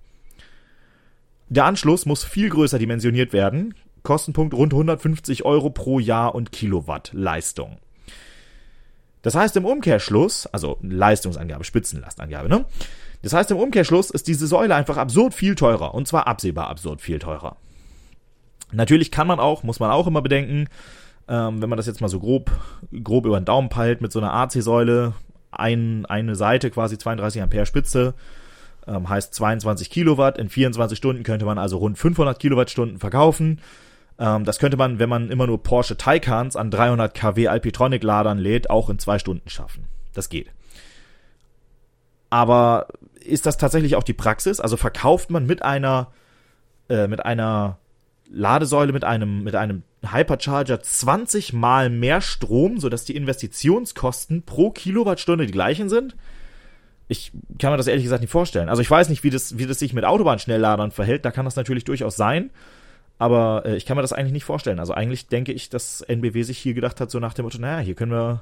Der 1.47 1.65
Anschluss 1.65 2.05
muss 2.05 2.25
viel 2.25 2.49
größer 2.49 2.77
dimensioniert 2.77 3.31
werden. 3.31 3.75
Kostenpunkt 4.03 4.53
rund 4.53 4.73
150 4.73 5.45
Euro 5.45 5.69
pro 5.69 5.99
Jahr 5.99 6.35
und 6.35 6.51
Kilowatt 6.51 7.11
Leistung. 7.13 7.77
Das 9.21 9.35
heißt 9.35 9.55
im 9.55 9.65
Umkehrschluss, 9.65 10.45
also 10.47 10.77
Leistungsangabe, 10.81 11.63
Spitzenlastangabe, 11.63 12.49
ne? 12.49 12.65
Das 13.23 13.33
heißt 13.33 13.49
im 13.51 13.57
Umkehrschluss 13.57 14.11
ist 14.11 14.27
diese 14.27 14.45
Säule 14.45 14.75
einfach 14.75 14.97
absurd 14.97 15.33
viel 15.33 15.55
teurer 15.55 15.95
und 15.95 16.07
zwar 16.07 16.27
absehbar 16.27 16.67
absurd 16.67 17.01
viel 17.01 17.17
teurer. 17.17 17.55
Natürlich 18.71 19.09
kann 19.09 19.25
man 19.25 19.39
auch, 19.39 19.63
muss 19.63 19.79
man 19.79 19.89
auch 19.89 20.05
immer 20.05 20.21
bedenken, 20.21 20.67
ähm, 21.27 21.61
wenn 21.61 21.69
man 21.69 21.77
das 21.77 21.87
jetzt 21.87 22.01
mal 22.01 22.07
so 22.07 22.19
grob, 22.19 22.51
grob 23.03 23.25
über 23.25 23.39
den 23.39 23.45
Daumen 23.45 23.69
peilt 23.69 24.01
mit 24.01 24.11
so 24.11 24.19
einer 24.19 24.33
AC-Säule, 24.33 25.13
ein, 25.51 26.05
eine 26.05 26.35
Seite 26.35 26.69
quasi 26.69 26.97
32 26.97 27.41
Ampere 27.41 27.65
Spitze, 27.65 28.13
ähm, 28.87 29.09
heißt 29.09 29.33
22 29.33 29.89
Kilowatt. 29.89 30.37
In 30.37 30.49
24 30.49 30.97
Stunden 30.97 31.23
könnte 31.23 31.45
man 31.45 31.57
also 31.57 31.77
rund 31.77 31.97
500 31.97 32.39
Kilowattstunden 32.39 32.99
verkaufen. 32.99 33.61
Ähm, 34.19 34.45
das 34.45 34.59
könnte 34.59 34.77
man, 34.77 34.99
wenn 34.99 35.09
man 35.09 35.31
immer 35.31 35.47
nur 35.47 35.63
Porsche 35.63 35.97
Taycans 35.97 36.55
an 36.55 36.71
300 36.71 37.13
kW 37.13 37.47
Alpitronic 37.47 38.03
Ladern 38.03 38.37
lädt, 38.37 38.69
auch 38.69 38.89
in 38.89 38.99
zwei 38.99 39.17
Stunden 39.17 39.49
schaffen. 39.49 39.85
Das 40.13 40.29
geht. 40.29 40.51
Aber 42.29 42.87
ist 43.19 43.45
das 43.45 43.57
tatsächlich 43.57 43.95
auch 43.95 44.03
die 44.03 44.13
Praxis? 44.13 44.59
Also 44.59 44.77
verkauft 44.77 45.31
man 45.31 45.45
mit 45.45 45.63
einer, 45.63 46.11
äh, 46.89 47.07
mit 47.07 47.25
einer 47.25 47.77
Ladesäule 48.29 48.91
mit 48.91 49.03
einem, 49.03 49.43
mit 49.43 49.55
einem 49.55 49.83
Hypercharger 50.13 50.81
20 50.81 51.53
mal 51.53 51.89
mehr 51.89 52.21
Strom, 52.21 52.79
sodass 52.79 53.05
die 53.05 53.15
Investitionskosten 53.15 54.43
pro 54.43 54.71
Kilowattstunde 54.71 55.45
die 55.45 55.51
gleichen 55.51 55.89
sind? 55.89 56.15
Ich 57.07 57.31
kann 57.59 57.71
mir 57.71 57.77
das 57.77 57.87
ehrlich 57.87 58.03
gesagt 58.03 58.21
nicht 58.21 58.31
vorstellen. 58.31 58.69
Also 58.69 58.81
ich 58.81 58.89
weiß 58.89 59.09
nicht, 59.09 59.23
wie 59.23 59.29
das, 59.29 59.57
wie 59.57 59.67
das 59.67 59.79
sich 59.79 59.93
mit 59.93 60.05
Autobahnschnellladern 60.05 60.91
verhält. 60.91 61.23
Da 61.23 61.31
kann 61.31 61.45
das 61.45 61.55
natürlich 61.55 61.83
durchaus 61.83 62.15
sein. 62.15 62.49
Aber 63.17 63.63
äh, 63.65 63.75
ich 63.75 63.85
kann 63.85 63.95
mir 63.95 64.01
das 64.01 64.13
eigentlich 64.13 64.33
nicht 64.33 64.43
vorstellen. 64.43 64.79
Also 64.79 64.93
eigentlich 64.93 65.27
denke 65.27 65.51
ich, 65.51 65.69
dass 65.69 66.01
NBW 66.01 66.41
sich 66.43 66.57
hier 66.57 66.73
gedacht 66.73 66.99
hat, 66.99 67.11
so 67.11 67.19
nach 67.19 67.33
dem 67.33 67.45
Motto, 67.45 67.59
naja, 67.59 67.79
hier 67.79 67.95
können 67.95 68.11
wir 68.11 68.41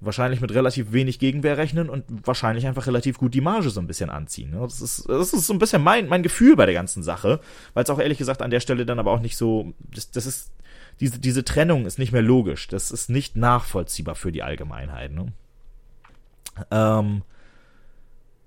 wahrscheinlich 0.00 0.40
mit 0.40 0.52
relativ 0.52 0.92
wenig 0.92 1.18
Gegenwehr 1.18 1.56
rechnen 1.56 1.88
und 1.88 2.04
wahrscheinlich 2.26 2.66
einfach 2.66 2.86
relativ 2.86 3.18
gut 3.18 3.34
die 3.34 3.40
Marge 3.40 3.70
so 3.70 3.80
ein 3.80 3.86
bisschen 3.86 4.10
anziehen. 4.10 4.52
Das 4.52 4.80
ist, 4.80 5.08
das 5.08 5.32
ist 5.32 5.46
so 5.46 5.52
ein 5.52 5.58
bisschen 5.58 5.82
mein, 5.82 6.08
mein 6.08 6.22
Gefühl 6.22 6.54
bei 6.56 6.66
der 6.66 6.74
ganzen 6.74 7.02
Sache, 7.02 7.40
weil 7.74 7.84
es 7.84 7.90
auch 7.90 7.98
ehrlich 7.98 8.18
gesagt 8.18 8.42
an 8.42 8.50
der 8.50 8.60
Stelle 8.60 8.84
dann 8.84 8.98
aber 8.98 9.12
auch 9.12 9.20
nicht 9.20 9.36
so, 9.36 9.72
das, 9.94 10.10
das 10.10 10.26
ist, 10.26 10.52
diese, 11.00 11.18
diese 11.18 11.44
Trennung 11.44 11.86
ist 11.86 11.98
nicht 11.98 12.12
mehr 12.12 12.22
logisch. 12.22 12.68
Das 12.68 12.90
ist 12.90 13.08
nicht 13.08 13.36
nachvollziehbar 13.36 14.14
für 14.14 14.32
die 14.32 14.42
Allgemeinheit. 14.42 15.12
Ne? 15.12 15.32
Ähm, 16.70 17.22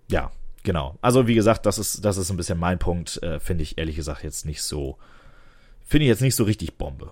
ja, 0.10 0.32
genau. 0.63 0.98
Also 1.01 1.27
wie 1.27 1.36
gesagt, 1.36 1.65
das 1.65 1.77
ist, 1.79 2.06
das 2.06 2.18
ist 2.18 2.29
ein 2.29 2.38
bisschen 2.38 2.60
mein 2.60 2.79
Punkt. 2.79 3.22
Äh, 3.24 3.39
Finde 3.39 3.63
ich 3.63 3.77
ehrlich 3.77 3.96
gesagt 3.96 4.24
jetzt 4.24 4.46
nicht 4.46 4.62
so, 4.62 4.98
finde 5.86 6.06
ich 6.06 6.10
jetzt 6.10 6.22
nicht 6.22 6.36
so 6.36 6.44
richtig 6.44 6.77
Bombe. 6.77 7.12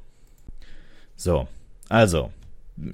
So, 1.15 1.47
also, 1.89 2.31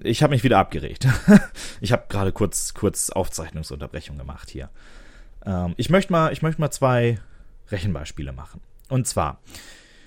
ich 0.04 0.24
habe 0.24 0.32
mich 0.32 0.44
wieder 0.44 0.60
abgeregt. 0.60 1.08
ich 1.82 1.92
habe 1.92 2.06
gerade 2.10 2.32
kurz, 2.32 2.74
kurz 2.74 3.10
Aufzeichnungsunterbrechung 3.10 4.18
gemacht 4.18 4.50
hier. 4.50 4.70
Ähm, 5.46 5.74
ich 5.78 5.90
möchte 5.90 6.12
mal, 6.12 6.32
ich 6.32 6.42
mal 6.42 6.72
zwei 6.72 7.20
Rechenbeispiele 7.70 8.32
machen. 8.32 8.62
Und 8.90 9.08
zwar, 9.08 9.40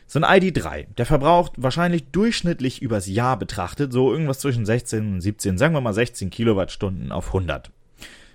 so 0.06 0.21
ein 0.21 0.25
ID3, 0.25 0.87
der 0.97 1.06
verbraucht 1.06 1.52
wahrscheinlich 1.56 2.11
durchschnittlich 2.11 2.80
übers 2.80 3.06
Jahr 3.06 3.38
betrachtet 3.38 3.92
so 3.92 4.12
irgendwas 4.12 4.38
zwischen 4.38 4.64
16 4.64 5.14
und 5.14 5.21
17, 5.21 5.59
sagen 5.59 5.75
wir 5.75 5.80
mal 5.80 5.92
16 5.92 6.30
Kilowattstunden 6.30 7.11
auf 7.12 7.28
100 7.28 7.71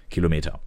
Kilometer. 0.09 0.59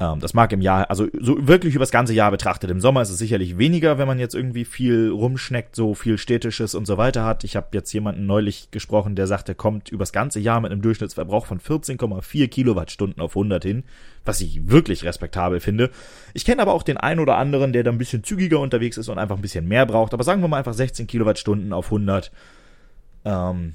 Ähm, 0.00 0.18
das 0.18 0.32
mag 0.32 0.50
im 0.52 0.62
Jahr, 0.62 0.88
also 0.88 1.06
so 1.20 1.46
wirklich 1.46 1.74
übers 1.74 1.90
ganze 1.90 2.14
Jahr 2.14 2.30
betrachtet. 2.30 2.70
Im 2.70 2.80
Sommer 2.80 3.02
ist 3.02 3.10
es 3.10 3.18
sicherlich 3.18 3.58
weniger, 3.58 3.98
wenn 3.98 4.08
man 4.08 4.18
jetzt 4.18 4.34
irgendwie 4.34 4.64
viel 4.64 5.10
rumschneckt, 5.10 5.76
so 5.76 5.94
viel 5.94 6.16
Städtisches 6.16 6.74
und 6.74 6.86
so 6.86 6.96
weiter 6.96 7.24
hat. 7.24 7.44
Ich 7.44 7.54
habe 7.54 7.68
jetzt 7.72 7.92
jemanden 7.92 8.24
neulich 8.24 8.70
gesprochen, 8.70 9.14
der 9.14 9.26
sagt, 9.26 9.50
er 9.50 9.54
kommt 9.54 9.90
übers 9.90 10.12
ganze 10.12 10.40
Jahr 10.40 10.60
mit 10.62 10.72
einem 10.72 10.80
Durchschnittsverbrauch 10.80 11.44
von 11.44 11.60
14,4 11.60 12.48
Kilowattstunden 12.48 13.20
auf 13.20 13.32
100 13.32 13.62
hin, 13.62 13.84
was 14.24 14.40
ich 14.40 14.70
wirklich 14.70 15.04
respektabel 15.04 15.60
finde. 15.60 15.90
Ich 16.32 16.46
kenne 16.46 16.62
aber 16.62 16.72
auch 16.72 16.82
den 16.82 16.96
einen 16.96 17.20
oder 17.20 17.36
anderen, 17.36 17.74
der 17.74 17.82
da 17.82 17.90
ein 17.90 17.98
bisschen 17.98 18.24
zügiger 18.24 18.58
unterwegs 18.58 18.96
ist 18.96 19.10
und 19.10 19.18
einfach 19.18 19.36
ein 19.36 19.42
bisschen 19.42 19.68
mehr 19.68 19.84
braucht. 19.84 20.14
Aber 20.14 20.24
sagen 20.24 20.40
wir 20.40 20.48
mal 20.48 20.58
einfach 20.58 20.74
16 20.74 21.06
Kilowattstunden 21.06 21.74
auf 21.74 21.86
100. 21.86 22.32
Ähm, 23.26 23.74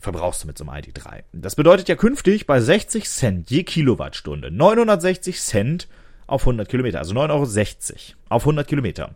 verbrauchst 0.00 0.42
du 0.42 0.46
mit 0.46 0.58
so 0.58 0.64
einem 0.64 0.82
ID3. 0.82 1.24
Das 1.32 1.54
bedeutet 1.54 1.88
ja 1.88 1.96
künftig 1.96 2.46
bei 2.46 2.60
60 2.60 3.08
Cent 3.08 3.50
je 3.50 3.62
Kilowattstunde 3.64 4.50
960 4.50 5.40
Cent 5.40 5.88
auf 6.26 6.42
100 6.42 6.68
Kilometer, 6.68 6.98
also 6.98 7.14
9,60 7.14 7.30
Euro 7.30 8.18
auf 8.28 8.42
100 8.42 8.66
Kilometer. 8.66 9.14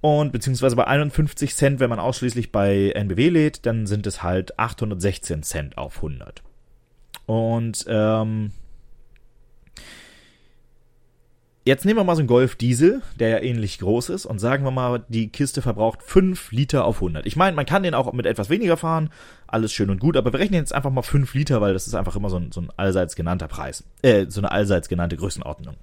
Und 0.00 0.32
beziehungsweise 0.32 0.76
bei 0.76 0.86
51 0.86 1.54
Cent, 1.54 1.78
wenn 1.78 1.90
man 1.90 1.98
ausschließlich 1.98 2.52
bei 2.52 2.90
NBW 2.90 3.28
lädt, 3.28 3.66
dann 3.66 3.86
sind 3.86 4.06
es 4.06 4.22
halt 4.22 4.58
816 4.58 5.42
Cent 5.42 5.78
auf 5.78 5.96
100. 5.96 6.42
Und 7.26 7.84
ähm, 7.86 8.52
Jetzt 11.70 11.84
nehmen 11.84 12.00
wir 12.00 12.04
mal 12.04 12.16
so 12.16 12.20
einen 12.22 12.26
Golf 12.26 12.56
Diesel, 12.56 13.00
der 13.20 13.28
ja 13.28 13.38
ähnlich 13.38 13.78
groß 13.78 14.08
ist, 14.08 14.26
und 14.26 14.40
sagen 14.40 14.64
wir 14.64 14.72
mal, 14.72 15.04
die 15.06 15.28
Kiste 15.28 15.62
verbraucht 15.62 16.02
5 16.02 16.50
Liter 16.50 16.84
auf 16.84 16.96
100. 16.96 17.24
Ich 17.26 17.36
meine, 17.36 17.54
man 17.54 17.64
kann 17.64 17.84
den 17.84 17.94
auch 17.94 18.12
mit 18.12 18.26
etwas 18.26 18.50
weniger 18.50 18.76
fahren, 18.76 19.10
alles 19.46 19.72
schön 19.72 19.88
und 19.88 20.00
gut, 20.00 20.16
aber 20.16 20.32
wir 20.32 20.40
rechnen 20.40 20.58
jetzt 20.58 20.74
einfach 20.74 20.90
mal 20.90 21.02
5 21.02 21.32
Liter, 21.32 21.60
weil 21.60 21.72
das 21.72 21.86
ist 21.86 21.94
einfach 21.94 22.16
immer 22.16 22.28
so 22.28 22.38
ein, 22.38 22.50
so 22.50 22.60
ein 22.60 22.72
allseits 22.76 23.14
genannter 23.14 23.46
Preis, 23.46 23.84
äh, 24.02 24.26
so 24.28 24.40
eine 24.40 24.50
allseits 24.50 24.88
genannte 24.88 25.16
Größenordnung. 25.16 25.76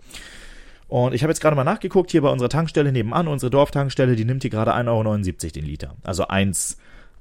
Und 0.90 1.14
ich 1.14 1.24
habe 1.24 1.32
jetzt 1.32 1.40
gerade 1.40 1.56
mal 1.56 1.64
nachgeguckt, 1.64 2.12
hier 2.12 2.22
bei 2.22 2.30
unserer 2.32 2.50
Tankstelle 2.50 2.92
nebenan, 2.92 3.30
unsere 3.30 3.50
Dorftankstelle, 3.50 4.18
die 4.18 4.26
nimmt 4.26 4.42
hier 4.42 4.52
gerade 4.52 4.76
1,79 4.76 4.90
Euro 4.90 5.52
den 5.54 5.66
Liter. 5.66 5.96
Also 6.04 6.28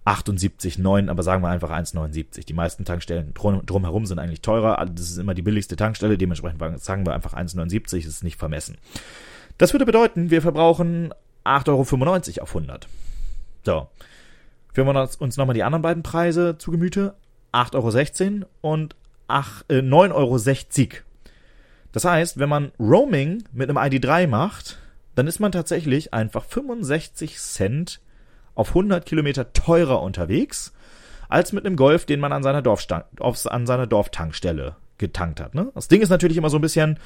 1 0.06 0.24
78,9, 0.24 1.10
aber 1.10 1.22
sagen 1.24 1.42
wir 1.42 1.48
einfach 1.48 1.70
1,79. 1.70 2.46
Die 2.46 2.54
meisten 2.54 2.84
Tankstellen 2.84 3.34
drum, 3.34 3.66
drumherum 3.66 4.06
sind 4.06 4.20
eigentlich 4.20 4.40
teurer. 4.40 4.86
Das 4.86 5.10
ist 5.10 5.18
immer 5.18 5.34
die 5.34 5.42
billigste 5.42 5.74
Tankstelle, 5.74 6.16
dementsprechend 6.16 6.80
sagen 6.80 7.04
wir 7.04 7.12
einfach 7.12 7.34
1,79, 7.34 7.96
das 7.96 8.06
ist 8.06 8.24
nicht 8.24 8.38
vermessen. 8.38 8.78
Das 9.58 9.72
würde 9.74 9.84
bedeuten, 9.84 10.30
wir 10.30 10.42
verbrauchen 10.42 11.12
8,95 11.44 11.68
Euro 11.68 12.42
auf 12.42 12.54
100. 12.54 12.88
So. 13.64 13.88
Führen 14.72 14.86
wir 14.86 15.10
uns 15.18 15.36
nochmal 15.36 15.54
die 15.54 15.64
anderen 15.64 15.82
beiden 15.82 16.02
Preise 16.02 16.56
zu 16.56 16.70
Gemüte. 16.70 17.14
8,16 17.52 18.42
Euro 18.42 18.48
und 18.60 18.96
8, 19.28 19.64
äh, 19.72 19.78
9,60 19.78 20.12
Euro. 20.12 21.02
Das 21.92 22.04
heißt, 22.04 22.38
wenn 22.38 22.48
man 22.48 22.72
Roaming 22.78 23.42
mit 23.52 23.70
einem 23.70 23.78
ID3 23.78 24.28
macht, 24.28 24.78
dann 25.14 25.26
ist 25.26 25.40
man 25.40 25.50
tatsächlich 25.50 26.12
einfach 26.12 26.44
65 26.44 27.38
Cent 27.38 28.00
auf 28.56 28.70
100 28.70 29.06
Kilometer 29.06 29.52
teurer 29.52 30.02
unterwegs 30.02 30.72
als 31.28 31.52
mit 31.52 31.64
einem 31.64 31.76
Golf, 31.76 32.06
den 32.06 32.20
man 32.20 32.32
an 32.32 32.42
seiner, 32.42 32.62
an 32.66 33.66
seiner 33.66 33.86
Dorftankstelle 33.86 34.76
getankt 34.98 35.40
hat. 35.40 35.54
Ne? 35.54 35.70
Das 35.74 35.88
Ding 35.88 36.00
ist 36.00 36.08
natürlich 36.08 36.36
immer 36.36 36.50
so 36.50 36.58
ein 36.58 36.62
bisschen, 36.62 36.98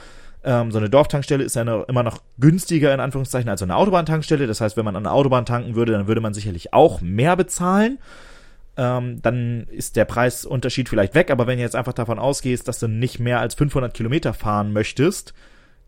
ähm, 0.45 0.71
so 0.71 0.79
eine 0.79 0.89
Dorftankstelle 0.89 1.43
ist 1.45 1.57
ja 1.57 1.63
eine, 1.63 1.85
immer 1.89 2.03
noch 2.03 2.19
günstiger 2.39 2.95
in 2.95 3.01
Anführungszeichen 3.01 3.49
als 3.49 3.61
so 3.61 3.67
eine 3.67 3.77
Autobahntankstelle. 3.77 4.47
Das 4.47 4.61
heißt, 4.61 4.77
wenn 4.77 4.85
man 4.85 4.97
an 4.97 5.07
einer 5.07 5.15
Autobahn 5.15 5.47
tanken 5.47 5.75
würde, 5.75 5.93
dann 5.93 6.07
würde 6.07 6.21
man 6.21 6.35
sicherlich 6.35 6.73
auch 6.73 7.01
mehr 7.01 7.37
bezahlen. 7.37 7.99
Ähm, 8.77 9.21
dann 9.23 9.67
ist 9.71 9.97
der 9.97 10.05
Preisunterschied 10.05 10.89
vielleicht 10.89 11.15
weg. 11.15 11.31
Aber 11.31 11.47
wenn 11.47 11.59
du 11.59 11.65
jetzt 11.65 11.77
einfach 11.77 11.93
davon 11.93 12.19
ausgehst, 12.19 12.69
dass 12.69 12.79
du 12.79 12.89
nicht 12.89 13.19
mehr 13.19 13.41
als 13.41 13.55
500 13.55 13.93
Kilometer 13.93 14.33
fahren 14.33 14.73
möchtest, 14.73 15.35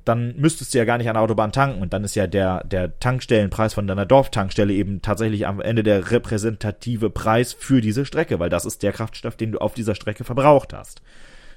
dann 0.05 0.35
müsstest 0.37 0.75
du 0.75 0.79
ja 0.79 0.85
gar 0.85 0.99
nicht 0.99 1.09
an 1.09 1.15
der 1.15 1.23
Autobahn 1.23 1.53
tanken 1.53 1.81
und 1.81 1.93
dann 1.93 2.05
ist 2.05 2.15
ja 2.15 2.27
der, 2.27 2.65
der 2.65 2.99
Tankstellenpreis 2.99 3.75
von 3.75 3.87
deiner 3.87 4.07
Dorftankstelle 4.07 4.73
eben 4.73 5.01
tatsächlich 5.03 5.47
am 5.47 5.61
Ende 5.61 5.83
der 5.83 6.11
repräsentative 6.11 7.11
Preis 7.11 7.53
für 7.53 7.81
diese 7.81 8.05
Strecke, 8.05 8.41
weil 8.41 8.51
das 8.51 8.65
ist 8.65 8.83
der 8.83 8.93
Kraftstoff, 8.93 9.37
den 9.37 9.53
du 9.53 9.59
auf 9.59 9.75
dieser 9.75 9.95
Strecke 9.95 10.25
verbraucht 10.25 10.73
hast. 10.73 11.03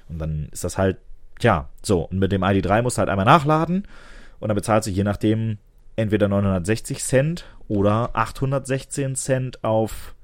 Und 0.08 0.18
dann 0.18 0.48
ist 0.52 0.64
das 0.64 0.78
halt, 0.78 0.98
tja, 1.38 1.68
so. 1.82 2.02
Und 2.02 2.18
mit 2.18 2.30
dem 2.30 2.42
ID3 2.42 2.82
musst 2.82 2.98
du 2.98 3.00
halt 3.00 3.08
einmal 3.08 3.26
nachladen 3.26 3.88
und 4.38 4.48
dann 4.48 4.56
bezahlst 4.56 4.86
du 4.86 4.92
je 4.92 5.04
nachdem 5.04 5.58
entweder 5.96 6.28
960 6.28 7.02
Cent 7.02 7.44
oder 7.68 8.10
816 8.14 9.16
Cent 9.16 9.64
auf 9.64 10.14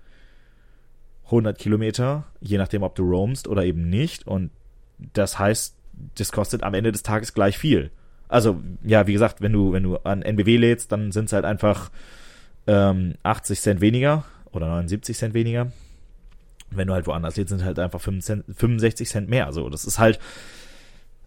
100 1.25 1.59
Kilometer, 1.59 2.25
je 2.41 2.59
nachdem, 2.59 2.83
ob 2.83 2.95
du 2.95 3.03
roamst 3.05 3.49
oder 3.49 3.65
eben 3.65 3.89
nicht. 3.89 4.27
Und 4.27 4.51
das 4.99 5.39
heißt, 5.39 5.75
das 6.17 6.31
kostet 6.31 6.63
am 6.63 6.75
Ende 6.75 6.93
des 6.93 7.03
Tages 7.03 7.35
gleich 7.35 7.59
viel. 7.59 7.91
Also, 8.33 8.63
ja, 8.83 9.07
wie 9.07 9.13
gesagt, 9.13 9.43
wenn 9.43 9.53
du, 9.53 9.75
wenn 9.75 9.83
du 9.83 9.97
an 9.99 10.23
NBW 10.23 10.57
lädst, 10.57 10.91
dann 10.91 11.13
sind 11.13 11.27
es 11.27 11.35
halt 11.35 11.45
einfach 11.45 11.91
ähm, 12.67 13.15
80 13.25 13.61
Cent 13.61 13.81
weniger 13.83 14.25
oder 14.53 14.69
79 14.69 15.17
Cent 15.19 15.35
weniger. 15.35 15.71
Wenn 16.71 16.89
du 16.89 16.95
halt 16.95 17.07
woanders 17.07 17.37
lädst, 17.37 17.51
sind 17.51 17.63
halt 17.63 17.79
einfach 17.79 18.01
65 18.01 19.07
Cent 19.07 19.29
mehr. 19.29 19.45
Also, 19.45 19.69
das 19.69 19.85
ist 19.85 19.99
halt, 19.99 20.19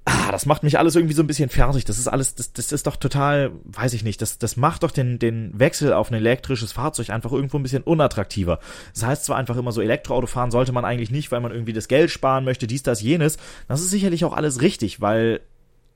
ah, 0.05 0.31
das 0.31 0.47
macht 0.47 0.63
mich 0.63 0.79
alles 0.79 0.95
irgendwie 0.95 1.13
so 1.13 1.21
ein 1.21 1.27
bisschen 1.27 1.49
fertig. 1.49 1.85
Das 1.85 1.99
ist 1.99 2.07
alles, 2.07 2.33
das, 2.33 2.53
das 2.53 2.71
ist 2.71 2.87
doch 2.87 2.95
total, 2.95 3.51
weiß 3.65 3.93
ich 3.93 4.03
nicht, 4.03 4.19
das, 4.23 4.39
das 4.39 4.57
macht 4.57 4.81
doch 4.81 4.89
den, 4.89 5.19
den 5.19 5.51
Wechsel 5.59 5.93
auf 5.93 6.09
ein 6.09 6.15
elektrisches 6.15 6.71
Fahrzeug 6.71 7.11
einfach 7.11 7.31
irgendwo 7.31 7.57
ein 7.57 7.63
bisschen 7.63 7.83
unattraktiver. 7.83 8.57
Das 8.95 9.03
heißt 9.03 9.25
zwar 9.25 9.37
einfach 9.37 9.57
immer 9.57 9.71
so, 9.71 9.79
Elektroauto 9.79 10.25
fahren 10.25 10.49
sollte 10.49 10.71
man 10.71 10.85
eigentlich 10.85 11.11
nicht, 11.11 11.31
weil 11.31 11.41
man 11.41 11.51
irgendwie 11.51 11.73
das 11.73 11.87
Geld 11.87 12.09
sparen 12.09 12.45
möchte, 12.45 12.65
dies, 12.65 12.81
das, 12.81 13.03
jenes. 13.03 13.37
Das 13.67 13.81
ist 13.81 13.91
sicherlich 13.91 14.25
auch 14.25 14.33
alles 14.33 14.61
richtig, 14.61 15.01
weil 15.01 15.41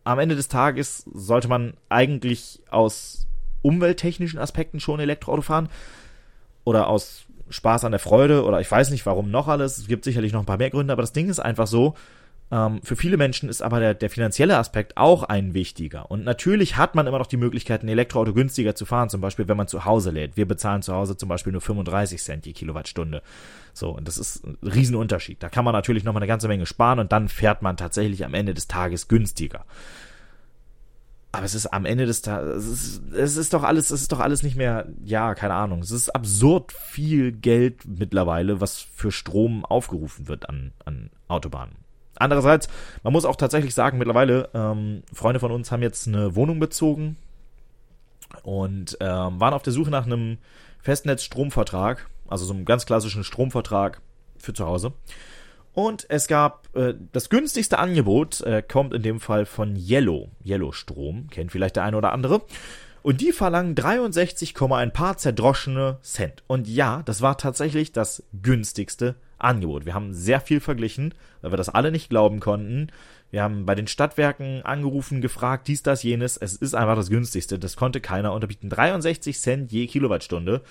am 0.09 0.17
Ende 0.17 0.35
des 0.35 0.47
Tages 0.47 1.05
sollte 1.13 1.47
man 1.47 1.75
eigentlich 1.87 2.63
aus 2.71 3.27
umwelttechnischen 3.61 4.39
Aspekten 4.39 4.79
schon 4.79 4.99
Elektroauto 4.99 5.43
fahren 5.43 5.69
oder 6.63 6.87
aus 6.87 7.25
Spaß 7.49 7.85
an 7.85 7.91
der 7.91 7.99
Freude 7.99 8.43
oder 8.43 8.59
ich 8.59 8.71
weiß 8.71 8.89
nicht 8.89 9.05
warum 9.05 9.29
noch 9.29 9.47
alles. 9.47 9.77
Es 9.77 9.87
gibt 9.87 10.03
sicherlich 10.03 10.33
noch 10.33 10.39
ein 10.39 10.47
paar 10.47 10.57
mehr 10.57 10.71
Gründe, 10.71 10.93
aber 10.93 11.03
das 11.03 11.13
Ding 11.13 11.29
ist 11.29 11.39
einfach 11.39 11.67
so, 11.67 11.93
ähm, 12.51 12.81
für 12.83 12.95
viele 12.95 13.17
Menschen 13.17 13.47
ist 13.47 13.61
aber 13.61 13.79
der, 13.79 13.93
der 13.93 14.09
finanzielle 14.09 14.57
Aspekt 14.57 14.97
auch 14.97 15.23
ein 15.23 15.53
wichtiger. 15.53 16.09
Und 16.09 16.23
natürlich 16.23 16.77
hat 16.77 16.95
man 16.95 17.05
immer 17.05 17.19
noch 17.19 17.27
die 17.27 17.37
Möglichkeit, 17.37 17.83
ein 17.83 17.89
Elektroauto 17.89 18.33
günstiger 18.33 18.73
zu 18.75 18.85
fahren, 18.85 19.09
zum 19.09 19.21
Beispiel, 19.21 19.47
wenn 19.47 19.57
man 19.57 19.67
zu 19.67 19.85
Hause 19.85 20.09
lädt. 20.09 20.35
Wir 20.35 20.47
bezahlen 20.47 20.81
zu 20.81 20.93
Hause 20.93 21.15
zum 21.15 21.29
Beispiel 21.29 21.51
nur 21.51 21.61
35 21.61 22.21
Cent 22.21 22.45
je 22.45 22.53
Kilowattstunde. 22.53 23.21
So, 23.73 23.91
und 23.91 24.07
das 24.07 24.17
ist 24.17 24.45
ein 24.45 24.57
Riesenunterschied. 24.63 25.41
Da 25.43 25.49
kann 25.49 25.63
man 25.63 25.73
natürlich 25.73 26.03
noch 26.03 26.13
mal 26.13 26.19
eine 26.19 26.27
ganze 26.27 26.47
Menge 26.47 26.65
sparen 26.65 26.99
und 26.99 27.11
dann 27.11 27.29
fährt 27.29 27.61
man 27.61 27.77
tatsächlich 27.77 28.25
am 28.25 28.33
Ende 28.33 28.55
des 28.55 28.67
Tages 28.67 29.07
günstiger. 29.07 29.65
Aber 31.31 31.45
es 31.45 31.53
ist 31.53 31.67
am 31.67 31.85
Ende 31.85 32.07
des 32.07 32.23
Tages, 32.23 32.65
es 32.65 32.67
ist, 32.67 33.13
es 33.13 33.37
ist 33.37 33.53
doch 33.53 33.61
alles, 33.61 33.91
es 33.91 34.01
ist 34.01 34.11
doch 34.11 34.19
alles 34.19 34.41
nicht 34.41 34.55
mehr, 34.55 34.87
ja, 35.03 35.35
keine 35.35 35.53
Ahnung. 35.53 35.81
Es 35.81 35.91
ist 35.91 36.09
absurd 36.09 36.71
viel 36.71 37.31
Geld 37.31 37.85
mittlerweile, 37.85 38.59
was 38.59 38.79
für 38.79 39.11
Strom 39.11 39.63
aufgerufen 39.63 40.27
wird 40.27 40.49
an, 40.49 40.71
an 40.85 41.11
Autobahnen. 41.27 41.75
Andererseits, 42.19 42.67
man 43.03 43.13
muss 43.13 43.25
auch 43.25 43.37
tatsächlich 43.37 43.73
sagen, 43.73 43.97
mittlerweile, 43.97 44.49
ähm, 44.53 45.03
Freunde 45.13 45.39
von 45.39 45.51
uns 45.51 45.71
haben 45.71 45.81
jetzt 45.81 46.07
eine 46.07 46.35
Wohnung 46.35 46.59
bezogen 46.59 47.17
und 48.43 48.97
ähm, 48.99 49.39
waren 49.39 49.53
auf 49.53 49.63
der 49.63 49.73
Suche 49.73 49.89
nach 49.89 50.05
einem 50.05 50.37
Festnetzstromvertrag, 50.81 52.07
also 52.27 52.45
so 52.45 52.53
einem 52.53 52.65
ganz 52.65 52.85
klassischen 52.85 53.23
Stromvertrag 53.23 54.01
für 54.37 54.53
zu 54.53 54.65
Hause. 54.65 54.93
Und 55.73 56.05
es 56.09 56.27
gab 56.27 56.67
äh, 56.75 56.93
das 57.13 57.29
günstigste 57.29 57.79
Angebot, 57.79 58.41
äh, 58.41 58.61
kommt 58.61 58.93
in 58.93 59.01
dem 59.01 59.19
Fall 59.19 59.45
von 59.45 59.75
Yellow, 59.75 60.29
Yellow 60.45 60.71
Strom, 60.71 61.27
kennt 61.29 61.51
vielleicht 61.51 61.77
der 61.77 61.83
eine 61.83 61.97
oder 61.97 62.11
andere. 62.11 62.41
Und 63.01 63.21
die 63.21 63.31
verlangen 63.31 63.75
63, 63.75 64.53
ein 64.71 64.91
paar 64.91 65.17
zerdroschene 65.17 65.99
Cent. 66.01 66.43
Und 66.47 66.67
ja, 66.67 67.01
das 67.03 67.21
war 67.21 67.37
tatsächlich 67.37 67.93
das 67.93 68.23
günstigste 68.41 69.15
Angebot. 69.39 69.85
Wir 69.85 69.93
haben 69.93 70.13
sehr 70.13 70.41
viel 70.41 70.59
verglichen, 70.59 71.13
weil 71.41 71.51
wir 71.51 71.57
das 71.57 71.69
alle 71.69 71.91
nicht 71.91 72.09
glauben 72.09 72.39
konnten. 72.39 72.91
Wir 73.31 73.43
haben 73.43 73.65
bei 73.65 73.75
den 73.75 73.87
Stadtwerken 73.87 74.63
angerufen, 74.63 75.21
gefragt, 75.21 75.67
dies, 75.67 75.83
das, 75.83 76.03
jenes. 76.03 76.37
Es 76.37 76.55
ist 76.55 76.73
einfach 76.73 76.95
das 76.95 77.09
günstigste. 77.09 77.59
Das 77.59 77.75
konnte 77.75 78.01
keiner 78.01 78.33
unterbieten. 78.33 78.69
63 78.69 79.39
Cent 79.39 79.71
je 79.71 79.87
Kilowattstunde. 79.87 80.61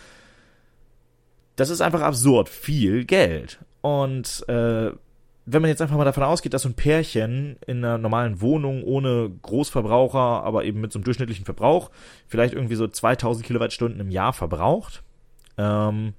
Das 1.56 1.70
ist 1.70 1.80
einfach 1.80 2.02
absurd 2.02 2.48
viel 2.48 3.04
Geld. 3.04 3.58
Und 3.80 4.44
äh, 4.48 4.90
wenn 5.50 5.62
man 5.62 5.70
jetzt 5.70 5.80
einfach 5.80 5.96
mal 5.96 6.04
davon 6.04 6.24
ausgeht, 6.24 6.52
dass 6.52 6.62
so 6.62 6.68
ein 6.68 6.74
Pärchen 6.74 7.56
in 7.66 7.78
einer 7.78 7.96
normalen 7.96 8.40
Wohnung 8.40 8.82
ohne 8.82 9.30
Großverbraucher, 9.42 10.18
aber 10.18 10.64
eben 10.64 10.80
mit 10.80 10.92
so 10.92 10.98
einem 10.98 11.04
durchschnittlichen 11.04 11.46
Verbrauch, 11.46 11.90
vielleicht 12.26 12.54
irgendwie 12.54 12.74
so 12.74 12.86
2000 12.86 13.46
Kilowattstunden 13.46 14.00
im 14.00 14.10
Jahr 14.10 14.34
verbraucht, 14.34 15.02
ähm, 15.56 16.12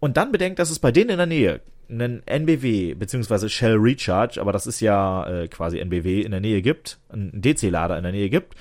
und 0.00 0.16
dann 0.16 0.32
bedenkt, 0.32 0.58
dass 0.58 0.70
es 0.70 0.78
bei 0.78 0.90
denen 0.90 1.10
in 1.10 1.18
der 1.18 1.26
Nähe 1.26 1.60
einen 1.88 2.26
NBW 2.26 2.94
bzw. 2.94 3.48
Shell 3.48 3.76
Recharge, 3.76 4.40
aber 4.40 4.52
das 4.52 4.66
ist 4.66 4.80
ja 4.80 5.26
äh, 5.28 5.48
quasi 5.48 5.78
NBW 5.78 6.22
in 6.22 6.30
der 6.30 6.40
Nähe 6.40 6.62
gibt, 6.62 6.98
einen 7.08 7.40
DC-Lader 7.40 7.96
in 7.96 8.02
der 8.02 8.12
Nähe 8.12 8.30
gibt, 8.30 8.54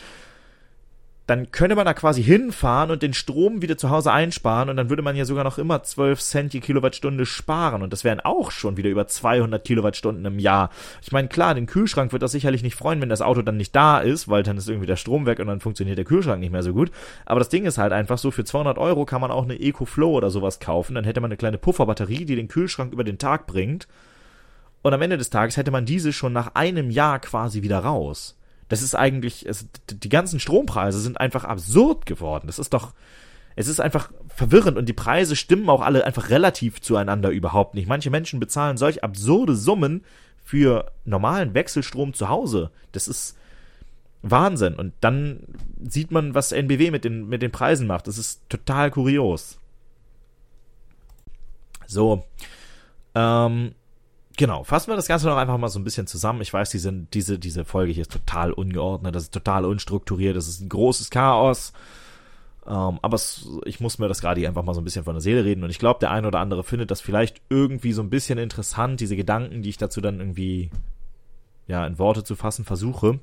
dann 1.29 1.51
könnte 1.51 1.75
man 1.75 1.86
da 1.86 1.93
quasi 1.93 2.24
hinfahren 2.24 2.89
und 2.89 3.03
den 3.03 3.13
Strom 3.13 3.62
wieder 3.62 3.77
zu 3.77 3.91
Hause 3.91 4.12
einsparen 4.12 4.69
und 4.69 4.77
dann 4.77 4.89
würde 4.89 5.03
man 5.03 5.15
ja 5.15 5.25
sogar 5.25 5.43
noch 5.43 5.59
immer 5.59 5.83
12 5.83 6.19
Cent 6.19 6.53
die 6.53 6.59
Kilowattstunde 6.59 7.27
sparen 7.27 7.83
und 7.83 7.93
das 7.93 8.03
wären 8.03 8.19
auch 8.19 8.50
schon 8.50 8.77
wieder 8.77 8.89
über 8.89 9.05
200 9.05 9.63
Kilowattstunden 9.63 10.25
im 10.25 10.39
Jahr. 10.39 10.71
Ich 11.03 11.12
meine, 11.12 11.27
klar, 11.27 11.53
den 11.53 11.67
Kühlschrank 11.67 12.13
wird 12.13 12.24
das 12.24 12.31
sicherlich 12.31 12.63
nicht 12.63 12.75
freuen, 12.75 13.00
wenn 13.00 13.09
das 13.09 13.21
Auto 13.21 13.43
dann 13.43 13.57
nicht 13.57 13.75
da 13.75 14.00
ist, 14.00 14.27
weil 14.27 14.41
dann 14.41 14.57
ist 14.57 14.67
irgendwie 14.67 14.88
der 14.88 14.95
Strom 14.95 15.27
weg 15.27 15.39
und 15.39 15.45
dann 15.45 15.59
funktioniert 15.59 16.00
der 16.00 16.05
Kühlschrank 16.05 16.39
nicht 16.39 16.51
mehr 16.51 16.63
so 16.63 16.74
gut. 16.74 16.89
Aber 17.27 17.39
das 17.39 17.50
Ding 17.50 17.65
ist 17.65 17.77
halt 17.77 17.93
einfach 17.93 18.17
so, 18.17 18.31
für 18.31 18.43
200 18.43 18.79
Euro 18.79 19.05
kann 19.05 19.21
man 19.21 19.29
auch 19.29 19.43
eine 19.43 19.59
EcoFlow 19.59 20.17
oder 20.17 20.31
sowas 20.31 20.59
kaufen, 20.59 20.95
dann 20.95 21.03
hätte 21.03 21.21
man 21.21 21.29
eine 21.29 21.38
kleine 21.38 21.59
Pufferbatterie, 21.59 22.25
die 22.25 22.36
den 22.36 22.48
Kühlschrank 22.48 22.91
über 22.91 23.03
den 23.03 23.19
Tag 23.19 23.45
bringt 23.45 23.88
und 24.81 24.93
am 24.93 25.01
Ende 25.01 25.17
des 25.17 25.29
Tages 25.29 25.57
hätte 25.57 25.71
man 25.71 25.86
diese 25.86 26.13
schon 26.13 26.33
nach 26.33 26.55
einem 26.55 26.89
Jahr 26.89 27.19
quasi 27.19 27.62
wieder 27.62 27.79
raus. 27.79 28.38
Das 28.70 28.82
ist 28.82 28.96
eigentlich, 28.96 29.46
es, 29.46 29.68
die 29.90 30.10
ganzen 30.10 30.40
Strompreise 30.40 31.00
sind 31.00 31.20
einfach 31.20 31.44
absurd 31.44 32.06
geworden. 32.06 32.48
Das 32.48 32.60
ist 32.60 32.74
doch, 32.74 32.94
es 33.56 33.68
ist 33.68 33.82
einfach 33.82 34.12
verwirrend 34.30 34.78
und 34.78 34.88
die 34.88 34.94
Preise 34.94 35.36
stimmen 35.36 35.70
auch 35.70 35.82
alle 35.82 36.06
einfach 36.06 36.30
relativ 36.30 36.80
zueinander 36.80 37.30
überhaupt 37.30 37.74
nicht. 37.76 37.88
Manche 37.88 38.10
Menschen 38.10 38.40
bezahlen 38.40 38.78
solch 38.78 39.04
absurde 39.04 39.56
Summen 39.56 40.04
für 40.46 40.92
normalen 41.04 41.54
Wechselstrom 41.54 42.14
zu 42.14 42.30
Hause. 42.30 42.72
Das 42.92 43.08
ist 43.08 43.38
Wahnsinn. 44.22 44.76
Und 44.76 44.94
dann 45.02 45.42
sieht 45.82 46.12
man, 46.12 46.36
was 46.36 46.52
NBW 46.52 46.92
mit 46.92 47.06
den, 47.06 47.28
mit 47.28 47.42
den 47.42 47.52
Preisen 47.52 47.88
macht. 47.88 48.08
Das 48.08 48.18
ist 48.18 48.42
total 48.50 48.92
kurios. 48.92 49.60
So. 51.88 52.24
Ähm, 53.16 53.74
Genau, 54.39 54.63
fassen 54.63 54.89
wir 54.89 54.96
das 54.96 55.10
Ganze 55.10 55.27
noch 55.27 55.36
einfach 55.36 55.58
mal 55.58 55.67
so 55.67 55.79
ein 55.79 55.84
bisschen 55.84 56.08
zusammen. 56.08 56.39
Ich 56.39 56.53
weiß, 56.53 56.69
diese, 56.69 56.93
diese, 56.93 57.38
diese 57.39 57.65
Folge 57.65 57.91
hier 57.91 58.03
ist 58.03 58.13
total 58.13 58.53
ungeordnet, 58.53 59.13
das 59.13 59.24
ist 59.24 59.34
total 59.34 59.65
unstrukturiert, 59.65 60.38
das 60.38 60.48
ist 60.48 60.62
ein 60.62 60.69
großes 60.69 61.10
Chaos. 61.10 61.74
Ähm, 62.65 63.00
aber 63.01 63.15
es, 63.15 63.50
ich 63.65 63.81
muss 63.81 64.00
mir 64.00 64.08
das 64.08 64.22
gerade 64.22 64.39
hier 64.39 64.48
einfach 64.48 64.63
mal 64.63 64.74
so 64.74 64.79
ein 64.79 64.86
bisschen 64.86 65.03
von 65.03 65.15
der 65.15 65.19
Seele 65.19 65.43
reden 65.43 65.65
und 65.65 65.72
ich 65.72 65.77
glaube, 65.77 66.00
der 66.00 66.12
eine 66.12 66.25
oder 66.25 66.39
andere 66.39 66.63
findet 66.63 66.89
das 66.89 67.01
vielleicht 67.01 67.41
irgendwie 67.50 67.91
so 67.91 68.01
ein 68.01 68.10
bisschen 68.10 68.39
interessant, 68.39 69.01
diese 69.01 69.17
Gedanken, 69.17 69.62
die 69.62 69.72
ich 69.72 69.77
dazu 69.77 70.00
dann 70.00 70.22
irgendwie 70.22 70.72
ja 71.67 71.86
in 71.86 72.00
Worte 72.00 72.24
zu 72.24 72.38
fassen 72.38 72.63
versuche. 72.63 73.19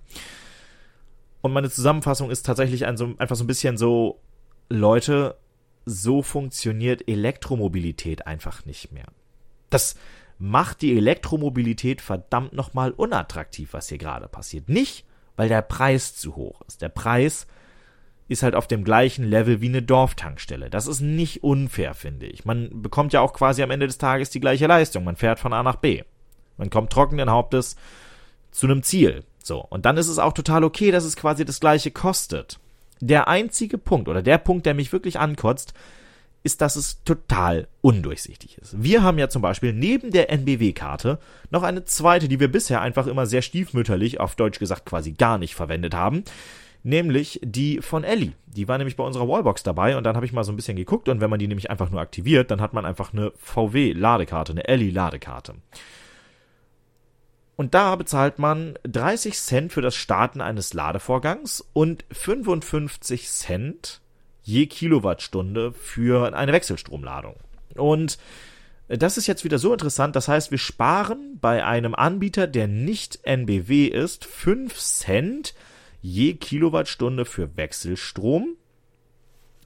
Und 1.41 1.53
meine 1.55 1.71
Zusammenfassung 1.71 2.31
ist 2.31 2.45
tatsächlich 2.45 2.85
ein, 2.85 2.99
so, 2.99 3.15
einfach 3.17 3.37
so 3.37 3.45
ein 3.45 3.47
bisschen 3.47 3.79
so, 3.79 4.21
Leute, 4.69 5.39
so 5.87 6.21
funktioniert 6.21 7.09
Elektromobilität 7.09 8.27
einfach 8.27 8.67
nicht 8.67 8.93
mehr. 8.93 9.07
Das, 9.71 9.97
macht 10.39 10.83
die 10.83 10.97
Elektromobilität 10.97 12.01
verdammt 12.01 12.53
nochmal 12.53 12.91
unattraktiv, 12.91 13.73
was 13.73 13.89
hier 13.89 13.99
gerade 13.99 14.29
passiert. 14.29 14.69
Nicht, 14.69 15.05
weil 15.37 15.49
der 15.49 15.63
Preis 15.63 16.15
zu 16.15 16.37
hoch 16.37 16.63
ist. 16.67 16.83
Der 16.83 16.89
Preis 16.89 17.47
ist 18.29 18.43
halt 18.43 18.55
auf 18.55 18.67
dem 18.67 18.85
gleichen 18.85 19.25
Level 19.25 19.61
wie 19.61 19.69
eine 19.69 19.83
Dorftankstelle. 19.83 20.69
Das 20.69 20.87
ist 20.87 21.01
nicht 21.01 21.45
unfair, 21.45 21.95
finde 21.95 22.27
ich. 22.27 22.45
Man 22.45 22.83
bekommt 22.83 23.13
ja 23.13 23.21
auch 23.21 23.33
quasi 23.33 23.63
am 23.63 23.71
Ende 23.71 23.87
des 23.87 23.99
Tages 23.99 24.31
die 24.31 24.41
gleiche 24.41 24.67
Leistung. 24.67 25.05
Man 25.05 25.17
fährt 25.17 25.39
von 25.39 25.53
A 25.53 25.63
nach 25.63 25.77
B. 25.77 26.03
Man 26.57 26.71
kommt 26.71 26.93
trockenen 26.93 27.31
Hauptes 27.31 27.77
zu 28.51 28.67
einem 28.67 28.83
Ziel. 28.83 29.25
So. 29.43 29.61
Und 29.61 29.87
dann 29.87 29.97
ist 29.97 30.09
es 30.09 30.19
auch 30.19 30.33
total 30.33 30.65
okay, 30.65 30.91
dass 30.91 31.05
es 31.05 31.17
quasi 31.17 31.45
das 31.45 31.61
gleiche 31.61 31.93
kostet. 31.93 32.59
Der 33.01 33.29
einzige 33.29 33.79
Punkt 33.79 34.09
oder 34.09 34.23
der 34.23 34.39
Punkt, 34.39 34.67
der 34.67 34.75
mich 34.75 34.93
wirklich 34.93 35.21
ankotzt, 35.21 35.75
ist, 36.47 36.61
dass 36.61 36.77
es 36.77 37.03
total 37.03 37.67
undurchsichtig 37.83 38.57
ist. 38.59 38.81
Wir 38.81 39.03
haben 39.03 39.19
ja 39.19 39.29
zum 39.29 39.43
Beispiel 39.43 39.73
neben 39.73 40.13
der 40.13 40.31
NBW-Karte 40.31 41.19
noch 41.51 41.65
eine 41.65 41.85
zweite, 41.85 42.29
die 42.29 42.39
wir 42.39 42.51
bisher 42.51 42.81
einfach 42.81 43.09
immer 43.09 43.27
sehr 43.27 43.43
stiefmütterlich, 43.43 44.21
auf 44.21 44.37
Deutsch 44.37 44.61
gesagt 44.61 44.87
quasi 44.87 45.13
gar 45.13 45.39
nicht 45.39 45.57
verwendet 45.57 45.93
haben, 45.93 46.23
nämlich 46.85 47.41
die 47.43 47.83
von 47.83 48.05
Ellie. 48.05 48.33
Die 48.47 48.69
war 48.69 48.79
nämlich 48.79 48.97
bei 48.97 49.03
unserer 49.03 49.29
Wallbox 49.29 49.65
dabei 49.65 49.97
und 49.97 50.05
dann 50.05 50.15
habe 50.15 50.25
ich 50.25 50.33
mal 50.33 50.45
so 50.45 50.53
ein 50.53 50.57
bisschen 50.57 50.77
geguckt 50.77 51.09
und 51.09 51.21
wenn 51.21 51.31
man 51.31 51.41
die 51.41 51.49
nämlich 51.49 51.69
einfach 51.69 51.91
nur 51.91 52.01
aktiviert, 52.01 52.53
dann 52.53 52.61
hat 52.61 52.73
man 52.73 52.87
einfach 52.87 53.13
eine 53.13 53.33
VW-Ladekarte, 53.37 54.53
eine 54.53 54.69
Ellie-Ladekarte. 54.69 55.55
Und 57.57 57.75
da 57.75 57.97
bezahlt 57.97 58.39
man 58.39 58.79
30 58.85 59.37
Cent 59.37 59.73
für 59.73 59.83
das 59.83 59.97
Starten 59.97 60.41
eines 60.41 60.75
Ladevorgangs 60.75 61.65
und 61.73 62.05
55 62.13 63.29
Cent 63.29 64.01
je 64.47 64.67
Kilowattstunde 64.67 65.73
für 65.73 66.35
eine 66.35 66.53
Wechselstromladung. 66.53 67.35
Und 67.75 68.17
das 68.89 69.19
ist 69.19 69.27
jetzt 69.27 69.45
wieder 69.45 69.59
so 69.59 69.73
interessant. 69.73 70.15
Das 70.15 70.29
heißt, 70.29 70.53
wir 70.53 70.59
sparen 70.59 71.39
bei 71.41 71.65
einem 71.65 71.97
Anbieter, 71.97 72.47
der 72.47 72.69
nicht 72.69 73.19
NBW 73.25 73.87
ist, 73.87 74.25
5 74.25 74.79
Cent 74.79 75.55
je 76.01 76.35
Kilowattstunde 76.35 77.25
für 77.25 77.57
Wechselstrom, 77.57 78.55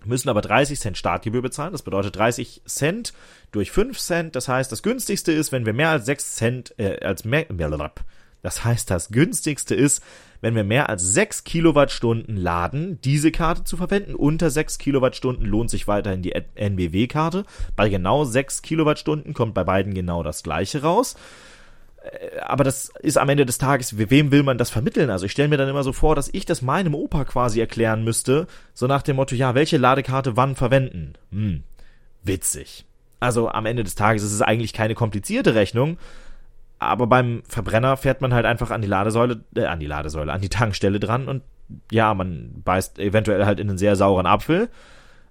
müssen 0.06 0.30
aber 0.30 0.40
30 0.40 0.80
Cent 0.80 0.96
Startgebühr 0.96 1.42
bezahlen. 1.42 1.72
Das 1.72 1.82
bedeutet 1.82 2.16
30 2.16 2.62
Cent 2.64 3.12
durch 3.52 3.70
5 3.70 3.98
Cent. 3.98 4.34
Das 4.34 4.48
heißt, 4.48 4.72
das 4.72 4.82
günstigste 4.82 5.32
ist, 5.32 5.52
wenn 5.52 5.66
wir 5.66 5.74
mehr 5.74 5.90
als 5.90 6.06
6 6.06 6.36
Cent, 6.36 6.74
äh, 6.78 7.04
als 7.04 7.26
mehr, 7.26 7.44
das 8.42 8.64
heißt, 8.64 8.90
das 8.90 9.10
günstigste 9.10 9.74
ist, 9.74 10.02
wenn 10.40 10.54
wir 10.54 10.64
mehr 10.64 10.88
als 10.88 11.02
6 11.02 11.44
Kilowattstunden 11.44 12.36
laden, 12.36 13.00
diese 13.02 13.30
Karte 13.30 13.64
zu 13.64 13.76
verwenden. 13.76 14.14
Unter 14.14 14.50
6 14.50 14.78
Kilowattstunden 14.78 15.44
lohnt 15.46 15.70
sich 15.70 15.86
weiterhin 15.86 16.22
die 16.22 16.32
NBW-Karte. 16.32 17.44
Bei 17.76 17.88
genau 17.88 18.24
6 18.24 18.62
Kilowattstunden 18.62 19.34
kommt 19.34 19.54
bei 19.54 19.64
beiden 19.64 19.92
genau 19.94 20.22
das 20.22 20.42
gleiche 20.42 20.82
raus. 20.82 21.16
Äh, 22.02 22.40
aber 22.40 22.64
das 22.64 22.92
ist 23.00 23.18
am 23.18 23.28
Ende 23.28 23.44
des 23.44 23.58
Tages, 23.58 23.98
wem 23.98 24.30
will 24.30 24.42
man 24.42 24.58
das 24.58 24.70
vermitteln? 24.70 25.10
Also 25.10 25.26
ich 25.26 25.32
stelle 25.32 25.48
mir 25.48 25.58
dann 25.58 25.68
immer 25.68 25.84
so 25.84 25.92
vor, 25.92 26.14
dass 26.14 26.30
ich 26.32 26.46
das 26.46 26.62
meinem 26.62 26.94
Opa 26.94 27.24
quasi 27.24 27.60
erklären 27.60 28.04
müsste, 28.04 28.46
so 28.72 28.86
nach 28.86 29.02
dem 29.02 29.16
Motto, 29.16 29.34
ja, 29.34 29.54
welche 29.54 29.76
Ladekarte 29.76 30.36
wann 30.36 30.56
verwenden? 30.56 31.14
Hm, 31.30 31.64
witzig. 32.22 32.86
Also 33.20 33.50
am 33.50 33.66
Ende 33.66 33.84
des 33.84 33.94
Tages 33.94 34.22
ist 34.22 34.32
es 34.32 34.40
eigentlich 34.40 34.72
keine 34.72 34.94
komplizierte 34.94 35.54
Rechnung, 35.54 35.98
aber 36.80 37.06
beim 37.06 37.42
Verbrenner 37.46 37.96
fährt 37.96 38.22
man 38.22 38.34
halt 38.34 38.46
einfach 38.46 38.70
an 38.70 38.80
die 38.80 38.88
Ladesäule, 38.88 39.44
äh, 39.54 39.66
an 39.66 39.80
die 39.80 39.86
Ladesäule, 39.86 40.32
an 40.32 40.40
die 40.40 40.48
Tankstelle 40.48 40.98
dran 40.98 41.28
und 41.28 41.42
ja, 41.92 42.12
man 42.14 42.62
beißt 42.64 42.98
eventuell 42.98 43.44
halt 43.44 43.60
in 43.60 43.68
einen 43.68 43.78
sehr 43.78 43.94
sauren 43.94 44.26
Apfel. 44.26 44.68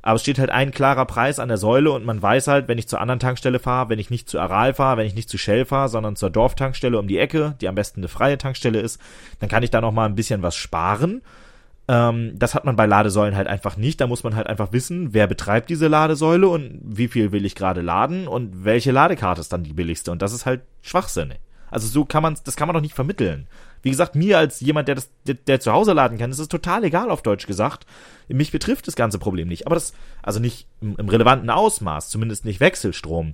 Aber 0.02 0.16
es 0.16 0.22
steht 0.22 0.40
halt 0.40 0.52
ein 0.52 0.72
klarer 0.72 1.06
Preis 1.06 1.40
an 1.40 1.50
der 1.50 1.58
Säule 1.58 1.92
und 1.92 2.06
man 2.06 2.22
weiß 2.22 2.48
halt, 2.48 2.70
wenn 2.70 2.78
ich 2.78 2.88
zur 2.88 3.02
anderen 3.02 3.20
Tankstelle 3.20 3.60
fahre, 3.60 3.90
wenn 3.90 4.00
ich 4.00 4.10
nicht 4.10 4.30
zu 4.30 4.40
Aral 4.40 4.74
fahre, 4.74 4.98
wenn 4.98 5.08
ich 5.08 5.16
nicht 5.16 5.28
zu 5.28 5.38
Shell 5.38 5.66
fahre, 5.66 5.90
sondern 5.90 6.16
zur 6.16 6.30
Dorftankstelle 6.30 6.98
um 6.98 7.08
die 7.08 7.18
Ecke, 7.18 7.56
die 7.60 7.68
am 7.68 7.76
besten 7.76 8.00
eine 8.00 8.08
freie 8.08 8.38
Tankstelle 8.38 8.80
ist, 8.80 9.02
dann 9.40 9.50
kann 9.50 9.64
ich 9.64 9.72
da 9.72 9.82
noch 9.82 9.92
mal 9.92 10.06
ein 10.06 10.16
bisschen 10.16 10.42
was 10.42 10.56
sparen. 10.56 11.22
Ähm, 11.89 12.34
das 12.38 12.54
hat 12.54 12.65
man 12.65 12.75
bei 12.75 12.86
Ladesäulen 12.86 13.36
halt 13.36 13.47
einfach 13.47 13.75
nicht. 13.75 13.99
Da 13.99 14.06
muss 14.06 14.23
man 14.23 14.36
halt 14.36 14.45
einfach 14.45 14.71
wissen, 14.71 15.12
wer 15.15 15.25
betreibt 15.25 15.71
diese 15.71 15.88
Ladesäule 15.88 16.47
und 16.47 16.80
wie 16.84 17.08
viel 17.08 17.32
will 17.32 17.45
ich 17.45 17.56
gerade 17.56 17.82
laden 17.82 18.28
und 18.28 18.63
welche 18.63 18.91
Ladekarte 18.91 19.41
ist 19.41 19.52
dann 19.52 19.63
die 19.63 19.73
billigste. 19.73 20.12
Und 20.12 20.21
das 20.21 20.32
ist 20.32 20.45
halt 20.45 20.62
Schwachsinn. 20.84 21.34
Also 21.71 21.88
so 21.88 22.06
kann 22.06 22.21
man, 22.21 22.38
das 22.43 22.56
kann 22.56 22.67
man 22.67 22.75
doch 22.75 22.82
nicht 22.82 22.93
vermitteln. 22.93 23.47
Wie 23.82 23.89
gesagt, 23.89 24.13
mir 24.13 24.38
als 24.38 24.60
jemand, 24.60 24.88
der 24.88 24.95
das, 24.95 25.10
der, 25.25 25.34
der 25.34 25.60
zu 25.60 25.71
Hause 25.71 25.93
laden 25.93 26.19
kann, 26.19 26.30
ist 26.30 26.39
es 26.39 26.47
total 26.47 26.84
egal 26.84 27.10
auf 27.10 27.23
Deutsch 27.23 27.47
gesagt. 27.47 27.88
Mich 28.28 28.52
betrifft 28.52 28.88
das 28.88 28.95
ganze 28.95 29.17
Problem 29.17 29.47
nicht. 29.47 29.65
Aber 29.65 29.75
das, 29.75 29.93
also 30.21 30.39
nicht 30.39 30.67
im, 30.82 30.95
im 30.95 31.10
relevanten 31.10 31.49
Ausmaß, 31.49 32.10
zumindest 32.10 32.45
nicht 32.45 32.60
Wechselstrom 32.60 33.34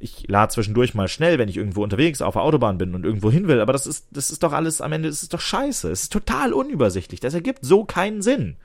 ich 0.00 0.26
lade 0.28 0.52
zwischendurch 0.52 0.94
mal 0.94 1.08
schnell, 1.08 1.38
wenn 1.38 1.48
ich 1.48 1.58
irgendwo 1.58 1.84
unterwegs 1.84 2.22
auf 2.22 2.34
der 2.34 2.42
Autobahn 2.42 2.78
bin 2.78 2.94
und 2.94 3.04
irgendwo 3.04 3.30
hin 3.30 3.46
will, 3.48 3.60
aber 3.60 3.74
das 3.74 3.86
ist, 3.86 4.08
das 4.10 4.30
ist 4.30 4.42
doch 4.42 4.52
alles 4.52 4.80
am 4.80 4.92
Ende, 4.92 5.08
das 5.08 5.22
ist 5.22 5.34
doch 5.34 5.40
scheiße. 5.40 5.90
Es 5.90 6.04
ist 6.04 6.12
total 6.12 6.52
unübersichtlich. 6.54 7.20
Das 7.20 7.34
ergibt 7.34 7.60
so 7.62 7.84
keinen 7.84 8.22
Sinn. 8.22 8.56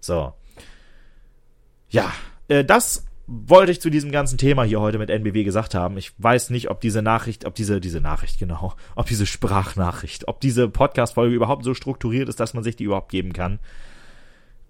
So. 0.00 0.32
Ja, 1.90 2.12
äh, 2.46 2.64
das 2.64 3.04
wollte 3.26 3.72
ich 3.72 3.80
zu 3.80 3.90
diesem 3.90 4.12
ganzen 4.12 4.38
Thema 4.38 4.62
hier 4.62 4.80
heute 4.80 4.98
mit 4.98 5.10
NBW 5.10 5.44
gesagt 5.44 5.74
haben. 5.74 5.98
Ich 5.98 6.12
weiß 6.18 6.50
nicht, 6.50 6.70
ob 6.70 6.80
diese 6.80 7.02
Nachricht, 7.02 7.44
ob 7.44 7.54
diese, 7.54 7.80
diese 7.80 8.00
Nachricht, 8.00 8.38
genau, 8.38 8.74
ob 8.94 9.06
diese 9.06 9.26
Sprachnachricht, 9.26 10.28
ob 10.28 10.40
diese 10.40 10.68
Podcast-Folge 10.68 11.34
überhaupt 11.34 11.64
so 11.64 11.74
strukturiert 11.74 12.28
ist, 12.28 12.40
dass 12.40 12.54
man 12.54 12.64
sich 12.64 12.76
die 12.76 12.84
überhaupt 12.84 13.10
geben 13.10 13.32
kann. 13.32 13.58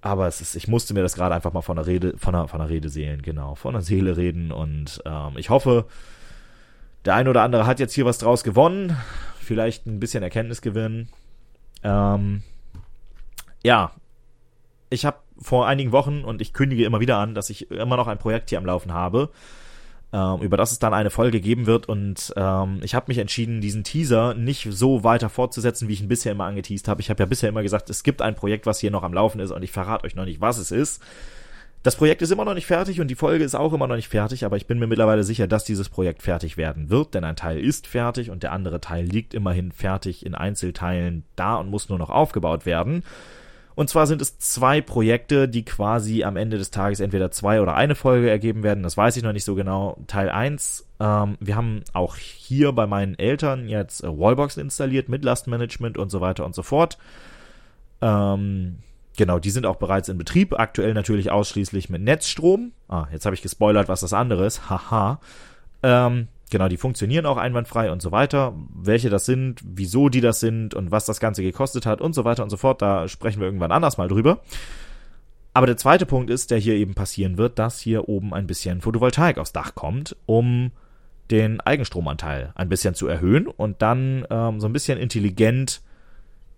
Aber 0.01 0.27
es 0.27 0.41
ist, 0.41 0.55
ich 0.55 0.69
musste 0.69 0.95
mir 0.95 1.03
das 1.03 1.15
gerade 1.15 1.35
einfach 1.35 1.53
mal 1.53 1.63
von 1.63 1.77
der 1.77 1.87
Rede, 1.87 2.15
von 2.17 2.33
der, 2.33 2.49
von 2.49 2.61
der 2.61 2.69
Rede 2.69 2.89
seelen, 2.89 3.23
genau, 3.23 3.55
von 3.55 3.73
der 3.73 3.83
Seele 3.83 4.17
reden 4.17 4.53
und 4.53 5.03
ähm, 5.05 5.33
ich 5.37 5.51
hoffe, 5.51 5.87
der 7.05 7.15
ein 7.15 7.29
oder 7.29 7.43
andere 7.43 7.67
hat 7.67 7.81
jetzt 7.81 7.95
hier 7.95 8.05
was 8.05 8.19
draus 8.19 8.45
gewonnen, 8.45 8.97
vielleicht 9.41 9.87
ein 9.87 10.01
bisschen 10.01 10.23
Erkenntnisgewinn. 10.23 11.09
Ähm, 11.83 12.43
ja, 13.63 13.93
ich 14.91 15.05
habe 15.05 15.19
vor 15.41 15.67
einigen 15.67 15.93
Wochen 15.93 16.25
und 16.25 16.41
ich 16.41 16.53
kündige 16.53 16.85
immer 16.85 17.01
wieder 17.01 17.19
an, 17.19 17.35
dass 17.35 17.51
ich 17.51 17.71
immer 17.71 17.97
noch 17.97 18.09
ein 18.09 18.19
Projekt 18.19 18.51
hier 18.51 18.59
am 18.59 18.67
Laufen 18.67 18.93
habe, 18.93 19.31
ähm, 20.13 20.41
über 20.41 20.57
das 20.57 20.73
es 20.73 20.79
dann 20.79 20.95
eine 20.95 21.11
Folge 21.11 21.41
geben 21.41 21.67
wird 21.67 21.89
und 21.89 22.33
ähm, 22.37 22.81
ich 22.83 22.95
habe 22.95 23.07
mich 23.09 23.19
entschieden, 23.19 23.61
diesen 23.61 23.85
Teaser 23.85 24.35
nicht 24.35 24.67
so 24.71 25.05
weiter 25.05 25.29
fortzusetzen, 25.29 25.89
wie 25.89 25.93
ich 25.93 26.01
ihn 26.01 26.09
bisher 26.09 26.33
immer 26.33 26.45
angeteased 26.45 26.89
habe. 26.89 27.01
Ich 27.01 27.11
habe 27.11 27.23
ja 27.23 27.27
bisher 27.27 27.49
immer 27.49 27.63
gesagt, 27.63 27.91
es 27.91 28.03
gibt 28.03 28.23
ein 28.23 28.35
Projekt, 28.35 28.67
was 28.67 28.81
hier 28.81 28.91
noch 28.91 29.03
am 29.03 29.13
Laufen 29.13 29.41
ist 29.41 29.51
und 29.51 29.63
ich 29.63 29.73
verrate 29.73 30.05
euch 30.05 30.15
noch 30.15 30.25
nicht, 30.25 30.41
was 30.41 30.59
es 30.59 30.71
ist. 30.71 31.03
Das 31.83 31.95
Projekt 31.95 32.23
ist 32.23 32.33
immer 32.33 32.45
noch 32.45 32.55
nicht 32.55 32.67
fertig 32.67 33.01
und 33.01 33.09
die 33.09 33.15
Folge 33.15 33.45
ist 33.45 33.55
auch 33.55 33.73
immer 33.73 33.87
noch 33.87 33.97
nicht 33.97 34.09
fertig, 34.09 34.45
aber 34.45 34.57
ich 34.57 34.67
bin 34.67 34.79
mir 34.79 34.89
mittlerweile 34.89 35.23
sicher, 35.23 35.47
dass 35.47 35.65
dieses 35.65 35.89
Projekt 35.89 36.23
fertig 36.23 36.57
werden 36.57 36.91
wird, 36.91 37.15
denn 37.15 37.23
ein 37.23 37.37
Teil 37.37 37.61
ist 37.61 37.87
fertig 37.87 38.31
und 38.31 38.43
der 38.43 38.53
andere 38.53 38.81
Teil 38.81 39.05
liegt 39.05 39.33
immerhin 39.33 39.71
fertig 39.71 40.27
in 40.27 40.35
Einzelteilen 40.35 41.25
da 41.37 41.55
und 41.57 41.71
muss 41.71 41.89
nur 41.89 41.99
noch 41.99 42.11
aufgebaut 42.11 42.67
werden. 42.67 43.05
Und 43.79 43.89
zwar 43.89 44.09
sind 44.09 44.21
es 44.21 44.37
zwei 44.39 44.81
Projekte, 44.81 45.49
die 45.49 45.65
quasi 45.65 46.25
am 46.25 46.37
Ende 46.37 46.59
des 46.59 46.73
Tages 46.73 46.99
entweder 46.99 47.31
zwei 47.31 47.61
oder 47.61 47.77
eine 47.77 47.95
Folge 47.95 48.29
ergeben 48.29 48.65
werden. 48.65 48.83
Das 48.83 48.97
weiß 48.97 49.17
ich 49.17 49.23
noch 49.23 49.33
nicht 49.33 49.45
so 49.45 49.55
genau. 49.55 49.99
Teil 50.09 50.31
eins. 50.31 50.85
Ähm, 50.99 51.37
wir 51.39 51.55
haben 51.55 51.85
auch 51.93 52.17
hier 52.17 52.73
bei 52.73 52.89
meinen 52.89 53.17
Eltern 53.17 53.69
jetzt 53.69 54.03
äh, 54.03 54.09
Wallbox 54.09 54.57
installiert 54.57 55.09
mit 55.09 55.25
Lastmanagement 55.25 55.97
und 55.97 56.11
so 56.11 56.21
weiter 56.21 56.45
und 56.45 56.57
so 56.57 56.65
fort. 56.65 56.99
Ähm, 58.01 58.79
genau, 59.17 59.39
die 59.39 59.51
sind 59.51 59.65
auch 59.65 59.77
bereits 59.77 60.09
in 60.09 60.19
Betrieb. 60.19 60.59
Aktuell 60.59 60.93
natürlich 60.93 61.31
ausschließlich 61.31 61.89
mit 61.89 62.03
Netzstrom. 62.03 62.73
Ah, 62.89 63.07
jetzt 63.13 63.27
habe 63.27 63.37
ich 63.37 63.43
gespoilert, 63.43 63.89
was 63.89 64.01
das 64.01 64.13
andere 64.13 64.45
ist. 64.45 64.69
Haha. 64.69 65.21
Ähm, 65.85 66.27
Genau, 66.51 66.69
die 66.69 66.77
funktionieren 66.77 67.27
auch 67.27 67.37
einwandfrei 67.37 67.91
und 67.91 68.01
so 68.01 68.13
weiter. 68.13 68.55
Welche 68.75 69.11
das 69.11 69.27
sind, 69.27 69.61
wieso 69.65 70.09
die 70.09 70.21
das 70.21 70.41
sind 70.41 70.75
und 70.75 70.91
was 70.91 71.05
das 71.05 71.21
Ganze 71.21 71.43
gekostet 71.43 71.87
hat 71.87 72.01
und 72.01 72.15
so 72.15 72.25
weiter 72.25 72.43
und 72.43 72.51
so 72.51 72.57
fort, 72.57 72.81
da 72.81 73.09
sprechen 73.09 73.41
wir 73.41 73.47
irgendwann 73.47 73.73
anders 73.73 73.99
mal 73.99 74.09
drüber. 74.09 74.41
Aber 75.55 75.67
der 75.67 75.77
zweite 75.77 76.07
Punkt 76.07 76.31
ist, 76.31 76.51
der 76.51 76.59
hier 76.59 76.75
eben 76.75 76.95
passieren 76.95 77.37
wird, 77.37 77.59
dass 77.59 77.81
hier 77.81 78.09
oben 78.09 78.33
ein 78.33 78.47
bisschen 78.47 78.81
Photovoltaik 78.81 79.39
aufs 79.39 79.53
Dach 79.53 79.75
kommt, 79.75 80.17
um 80.27 80.71
den 81.31 81.61
Eigenstromanteil 81.61 82.53
ein 82.55 82.69
bisschen 82.69 82.95
zu 82.95 83.07
erhöhen 83.07 83.47
und 83.47 83.83
dann 83.83 84.27
ähm, 84.31 84.61
so 84.61 84.69
ein 84.69 84.73
bisschen 84.73 84.99
intelligent 84.99 85.83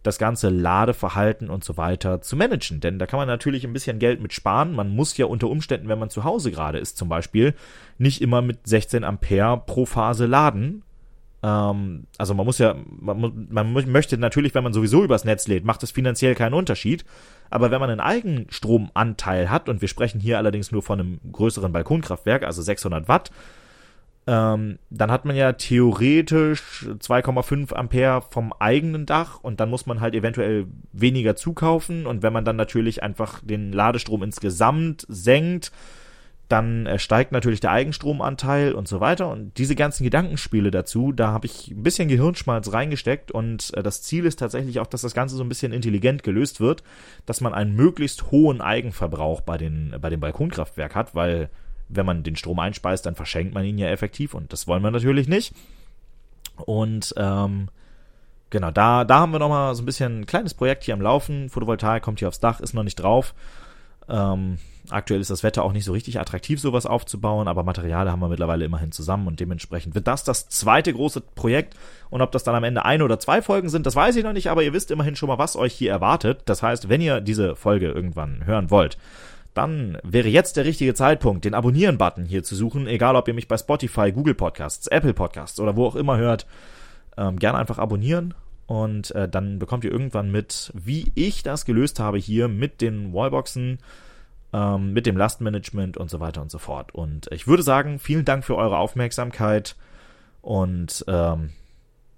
das 0.02 0.18
ganze 0.18 0.48
Ladeverhalten 0.48 1.50
und 1.50 1.62
so 1.62 1.76
weiter 1.76 2.22
zu 2.22 2.36
managen. 2.36 2.80
Denn 2.80 2.98
da 2.98 3.06
kann 3.06 3.18
man 3.18 3.28
natürlich 3.28 3.64
ein 3.64 3.72
bisschen 3.72 3.98
Geld 3.98 4.20
mit 4.20 4.32
sparen. 4.32 4.74
Man 4.74 4.88
muss 4.90 5.16
ja 5.16 5.26
unter 5.26 5.48
Umständen, 5.48 5.88
wenn 5.88 5.98
man 5.98 6.10
zu 6.10 6.24
Hause 6.24 6.50
gerade 6.50 6.78
ist 6.78 6.96
zum 6.96 7.08
Beispiel, 7.08 7.54
nicht 7.98 8.22
immer 8.22 8.40
mit 8.40 8.66
16 8.66 9.04
Ampere 9.04 9.62
pro 9.66 9.84
Phase 9.84 10.26
laden. 10.26 10.82
Ähm, 11.42 12.06
also 12.16 12.34
man 12.34 12.46
muss 12.46 12.58
ja, 12.58 12.74
man, 12.86 13.48
man 13.50 13.72
möchte 13.72 14.16
natürlich, 14.16 14.54
wenn 14.54 14.64
man 14.64 14.72
sowieso 14.72 15.04
übers 15.04 15.24
Netz 15.24 15.48
lädt, 15.48 15.64
macht 15.64 15.82
es 15.82 15.90
finanziell 15.90 16.34
keinen 16.34 16.54
Unterschied. 16.54 17.04
Aber 17.50 17.70
wenn 17.70 17.80
man 17.80 17.90
einen 17.90 18.00
Eigenstromanteil 18.00 19.50
hat, 19.50 19.68
und 19.68 19.80
wir 19.80 19.88
sprechen 19.88 20.20
hier 20.20 20.38
allerdings 20.38 20.72
nur 20.72 20.82
von 20.82 21.00
einem 21.00 21.20
größeren 21.30 21.72
Balkonkraftwerk, 21.72 22.44
also 22.44 22.62
600 22.62 23.08
Watt, 23.08 23.30
ähm, 24.30 24.78
dann 24.90 25.10
hat 25.10 25.24
man 25.24 25.34
ja 25.34 25.54
theoretisch 25.54 26.86
2,5 26.86 27.72
Ampere 27.72 28.22
vom 28.30 28.52
eigenen 28.52 29.04
Dach 29.04 29.40
und 29.42 29.58
dann 29.58 29.68
muss 29.68 29.86
man 29.86 30.00
halt 30.00 30.14
eventuell 30.14 30.68
weniger 30.92 31.34
zukaufen. 31.34 32.06
Und 32.06 32.22
wenn 32.22 32.32
man 32.32 32.44
dann 32.44 32.54
natürlich 32.54 33.02
einfach 33.02 33.40
den 33.42 33.72
Ladestrom 33.72 34.22
insgesamt 34.22 35.04
senkt, 35.08 35.72
dann 36.46 36.86
äh, 36.86 37.00
steigt 37.00 37.32
natürlich 37.32 37.58
der 37.58 37.72
Eigenstromanteil 37.72 38.72
und 38.72 38.86
so 38.86 39.00
weiter. 39.00 39.28
Und 39.28 39.58
diese 39.58 39.74
ganzen 39.74 40.04
Gedankenspiele 40.04 40.70
dazu, 40.70 41.10
da 41.10 41.32
habe 41.32 41.46
ich 41.46 41.72
ein 41.72 41.82
bisschen 41.82 42.06
Gehirnschmalz 42.06 42.72
reingesteckt. 42.72 43.32
Und 43.32 43.74
äh, 43.74 43.82
das 43.82 44.02
Ziel 44.02 44.26
ist 44.26 44.38
tatsächlich 44.38 44.78
auch, 44.78 44.86
dass 44.86 45.00
das 45.00 45.14
Ganze 45.14 45.34
so 45.34 45.42
ein 45.42 45.48
bisschen 45.48 45.72
intelligent 45.72 46.22
gelöst 46.22 46.60
wird, 46.60 46.84
dass 47.26 47.40
man 47.40 47.52
einen 47.52 47.74
möglichst 47.74 48.30
hohen 48.30 48.60
Eigenverbrauch 48.60 49.40
bei 49.40 49.58
den 49.58 49.96
bei 50.00 50.08
dem 50.08 50.20
Balkonkraftwerk 50.20 50.94
hat, 50.94 51.16
weil 51.16 51.50
wenn 51.90 52.06
man 52.06 52.22
den 52.22 52.36
Strom 52.36 52.58
einspeist, 52.58 53.06
dann 53.06 53.14
verschenkt 53.14 53.54
man 53.54 53.64
ihn 53.64 53.78
ja 53.78 53.88
effektiv 53.88 54.34
und 54.34 54.52
das 54.52 54.66
wollen 54.66 54.82
wir 54.82 54.90
natürlich 54.90 55.28
nicht. 55.28 55.52
Und 56.56 57.14
ähm, 57.16 57.68
genau, 58.50 58.70
da, 58.70 59.04
da 59.04 59.20
haben 59.20 59.32
wir 59.32 59.38
nochmal 59.38 59.74
so 59.74 59.82
ein 59.82 59.86
bisschen 59.86 60.20
ein 60.20 60.26
kleines 60.26 60.54
Projekt 60.54 60.84
hier 60.84 60.94
am 60.94 61.00
Laufen. 61.00 61.48
Photovoltaik 61.48 62.02
kommt 62.02 62.18
hier 62.18 62.28
aufs 62.28 62.40
Dach, 62.40 62.60
ist 62.60 62.74
noch 62.74 62.82
nicht 62.82 62.96
drauf. 62.96 63.34
Ähm, 64.08 64.58
aktuell 64.90 65.20
ist 65.20 65.30
das 65.30 65.42
Wetter 65.42 65.62
auch 65.62 65.72
nicht 65.72 65.84
so 65.84 65.92
richtig 65.92 66.18
attraktiv, 66.18 66.60
sowas 66.60 66.86
aufzubauen, 66.86 67.48
aber 67.48 67.62
Material 67.62 68.10
haben 68.10 68.20
wir 68.20 68.28
mittlerweile 68.28 68.64
immerhin 68.64 68.92
zusammen 68.92 69.28
und 69.28 69.38
dementsprechend 69.38 69.94
wird 69.94 70.06
das 70.06 70.24
das 70.24 70.48
zweite 70.48 70.92
große 70.92 71.20
Projekt. 71.20 71.76
Und 72.10 72.22
ob 72.22 72.32
das 72.32 72.42
dann 72.42 72.54
am 72.54 72.64
Ende 72.64 72.84
ein 72.84 73.02
oder 73.02 73.18
zwei 73.18 73.40
Folgen 73.42 73.68
sind, 73.68 73.86
das 73.86 73.96
weiß 73.96 74.16
ich 74.16 74.24
noch 74.24 74.32
nicht, 74.32 74.50
aber 74.50 74.62
ihr 74.62 74.72
wisst 74.72 74.90
immerhin 74.90 75.16
schon 75.16 75.28
mal, 75.28 75.38
was 75.38 75.56
euch 75.56 75.74
hier 75.74 75.92
erwartet. 75.92 76.42
Das 76.46 76.62
heißt, 76.62 76.88
wenn 76.88 77.00
ihr 77.00 77.20
diese 77.20 77.56
Folge 77.56 77.86
irgendwann 77.86 78.44
hören 78.46 78.70
wollt, 78.70 78.98
dann 79.54 79.98
wäre 80.02 80.28
jetzt 80.28 80.56
der 80.56 80.64
richtige 80.64 80.94
Zeitpunkt, 80.94 81.44
den 81.44 81.54
Abonnieren-Button 81.54 82.24
hier 82.24 82.42
zu 82.42 82.54
suchen, 82.54 82.86
egal 82.86 83.16
ob 83.16 83.26
ihr 83.28 83.34
mich 83.34 83.48
bei 83.48 83.58
Spotify, 83.58 84.12
Google 84.12 84.34
Podcasts, 84.34 84.86
Apple 84.86 85.14
Podcasts 85.14 85.58
oder 85.58 85.76
wo 85.76 85.86
auch 85.86 85.96
immer 85.96 86.16
hört. 86.18 86.46
Ähm, 87.16 87.38
gerne 87.38 87.58
einfach 87.58 87.78
abonnieren 87.78 88.34
und 88.66 89.10
äh, 89.16 89.28
dann 89.28 89.58
bekommt 89.58 89.82
ihr 89.82 89.90
irgendwann 89.90 90.30
mit, 90.30 90.70
wie 90.74 91.10
ich 91.16 91.42
das 91.42 91.64
gelöst 91.64 91.98
habe 91.98 92.18
hier 92.18 92.46
mit 92.46 92.80
den 92.80 93.12
Wallboxen, 93.12 93.78
ähm, 94.52 94.92
mit 94.92 95.06
dem 95.06 95.16
Lastmanagement 95.16 95.96
und 95.96 96.08
so 96.08 96.20
weiter 96.20 96.40
und 96.40 96.52
so 96.52 96.58
fort. 96.58 96.94
Und 96.94 97.28
ich 97.32 97.48
würde 97.48 97.64
sagen, 97.64 97.98
vielen 97.98 98.24
Dank 98.24 98.44
für 98.44 98.56
eure 98.56 98.78
Aufmerksamkeit 98.78 99.74
und 100.40 101.04
ähm, 101.08 101.50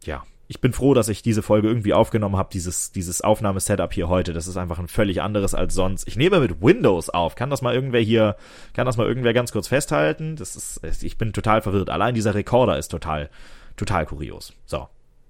ja, 0.05 0.25
ich 0.53 0.61
bin 0.61 0.75
froh, 0.75 0.93
dass 0.93 1.09
ich 1.09 1.23
diese 1.23 1.41
Folge 1.41 1.67
irgendwie 1.67 1.95
aufgenommen 1.95 2.37
habe, 2.37 2.51
dieses, 2.53 2.93
dieses 2.93 3.23
Aufnahmesetup 3.23 3.91
hier 3.95 4.11
heute. 4.11 4.35
Das 4.35 4.47
ist 4.47 4.59
einfach 4.59 4.79
ein 4.79 4.87
völlig 4.87 5.23
anderes 5.23 5.55
als 5.55 5.73
sonst. 5.73 6.07
Ich 6.07 6.19
nehme 6.19 6.41
mit 6.41 6.61
Windows 6.61 7.09
auf. 7.09 7.37
Kann 7.37 7.49
das 7.49 7.63
mal 7.63 7.75
irgendwer 7.75 8.03
hier, 8.03 8.37
kann 8.75 8.85
das 8.85 8.99
mal 8.99 9.07
irgendwer 9.07 9.33
ganz 9.33 9.51
kurz 9.51 9.69
festhalten? 9.69 10.37
Das 10.37 10.55
ist, 10.55 11.03
ich 11.03 11.17
bin 11.17 11.33
total 11.33 11.63
verwirrt. 11.63 11.89
Allein 11.89 12.15
dieser 12.15 12.35
Rekorder 12.35 12.77
ist 12.77 12.89
total, 12.89 13.31
total 13.79 14.05
kurios. 14.05 14.53
So. 14.67 14.89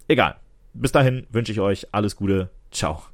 Egal. 0.09 0.35
Bis 0.75 0.91
dahin 0.91 1.25
wünsche 1.31 1.53
ich 1.53 1.61
euch 1.61 1.87
alles 1.93 2.17
Gute. 2.17 2.51
Ciao. 2.73 3.12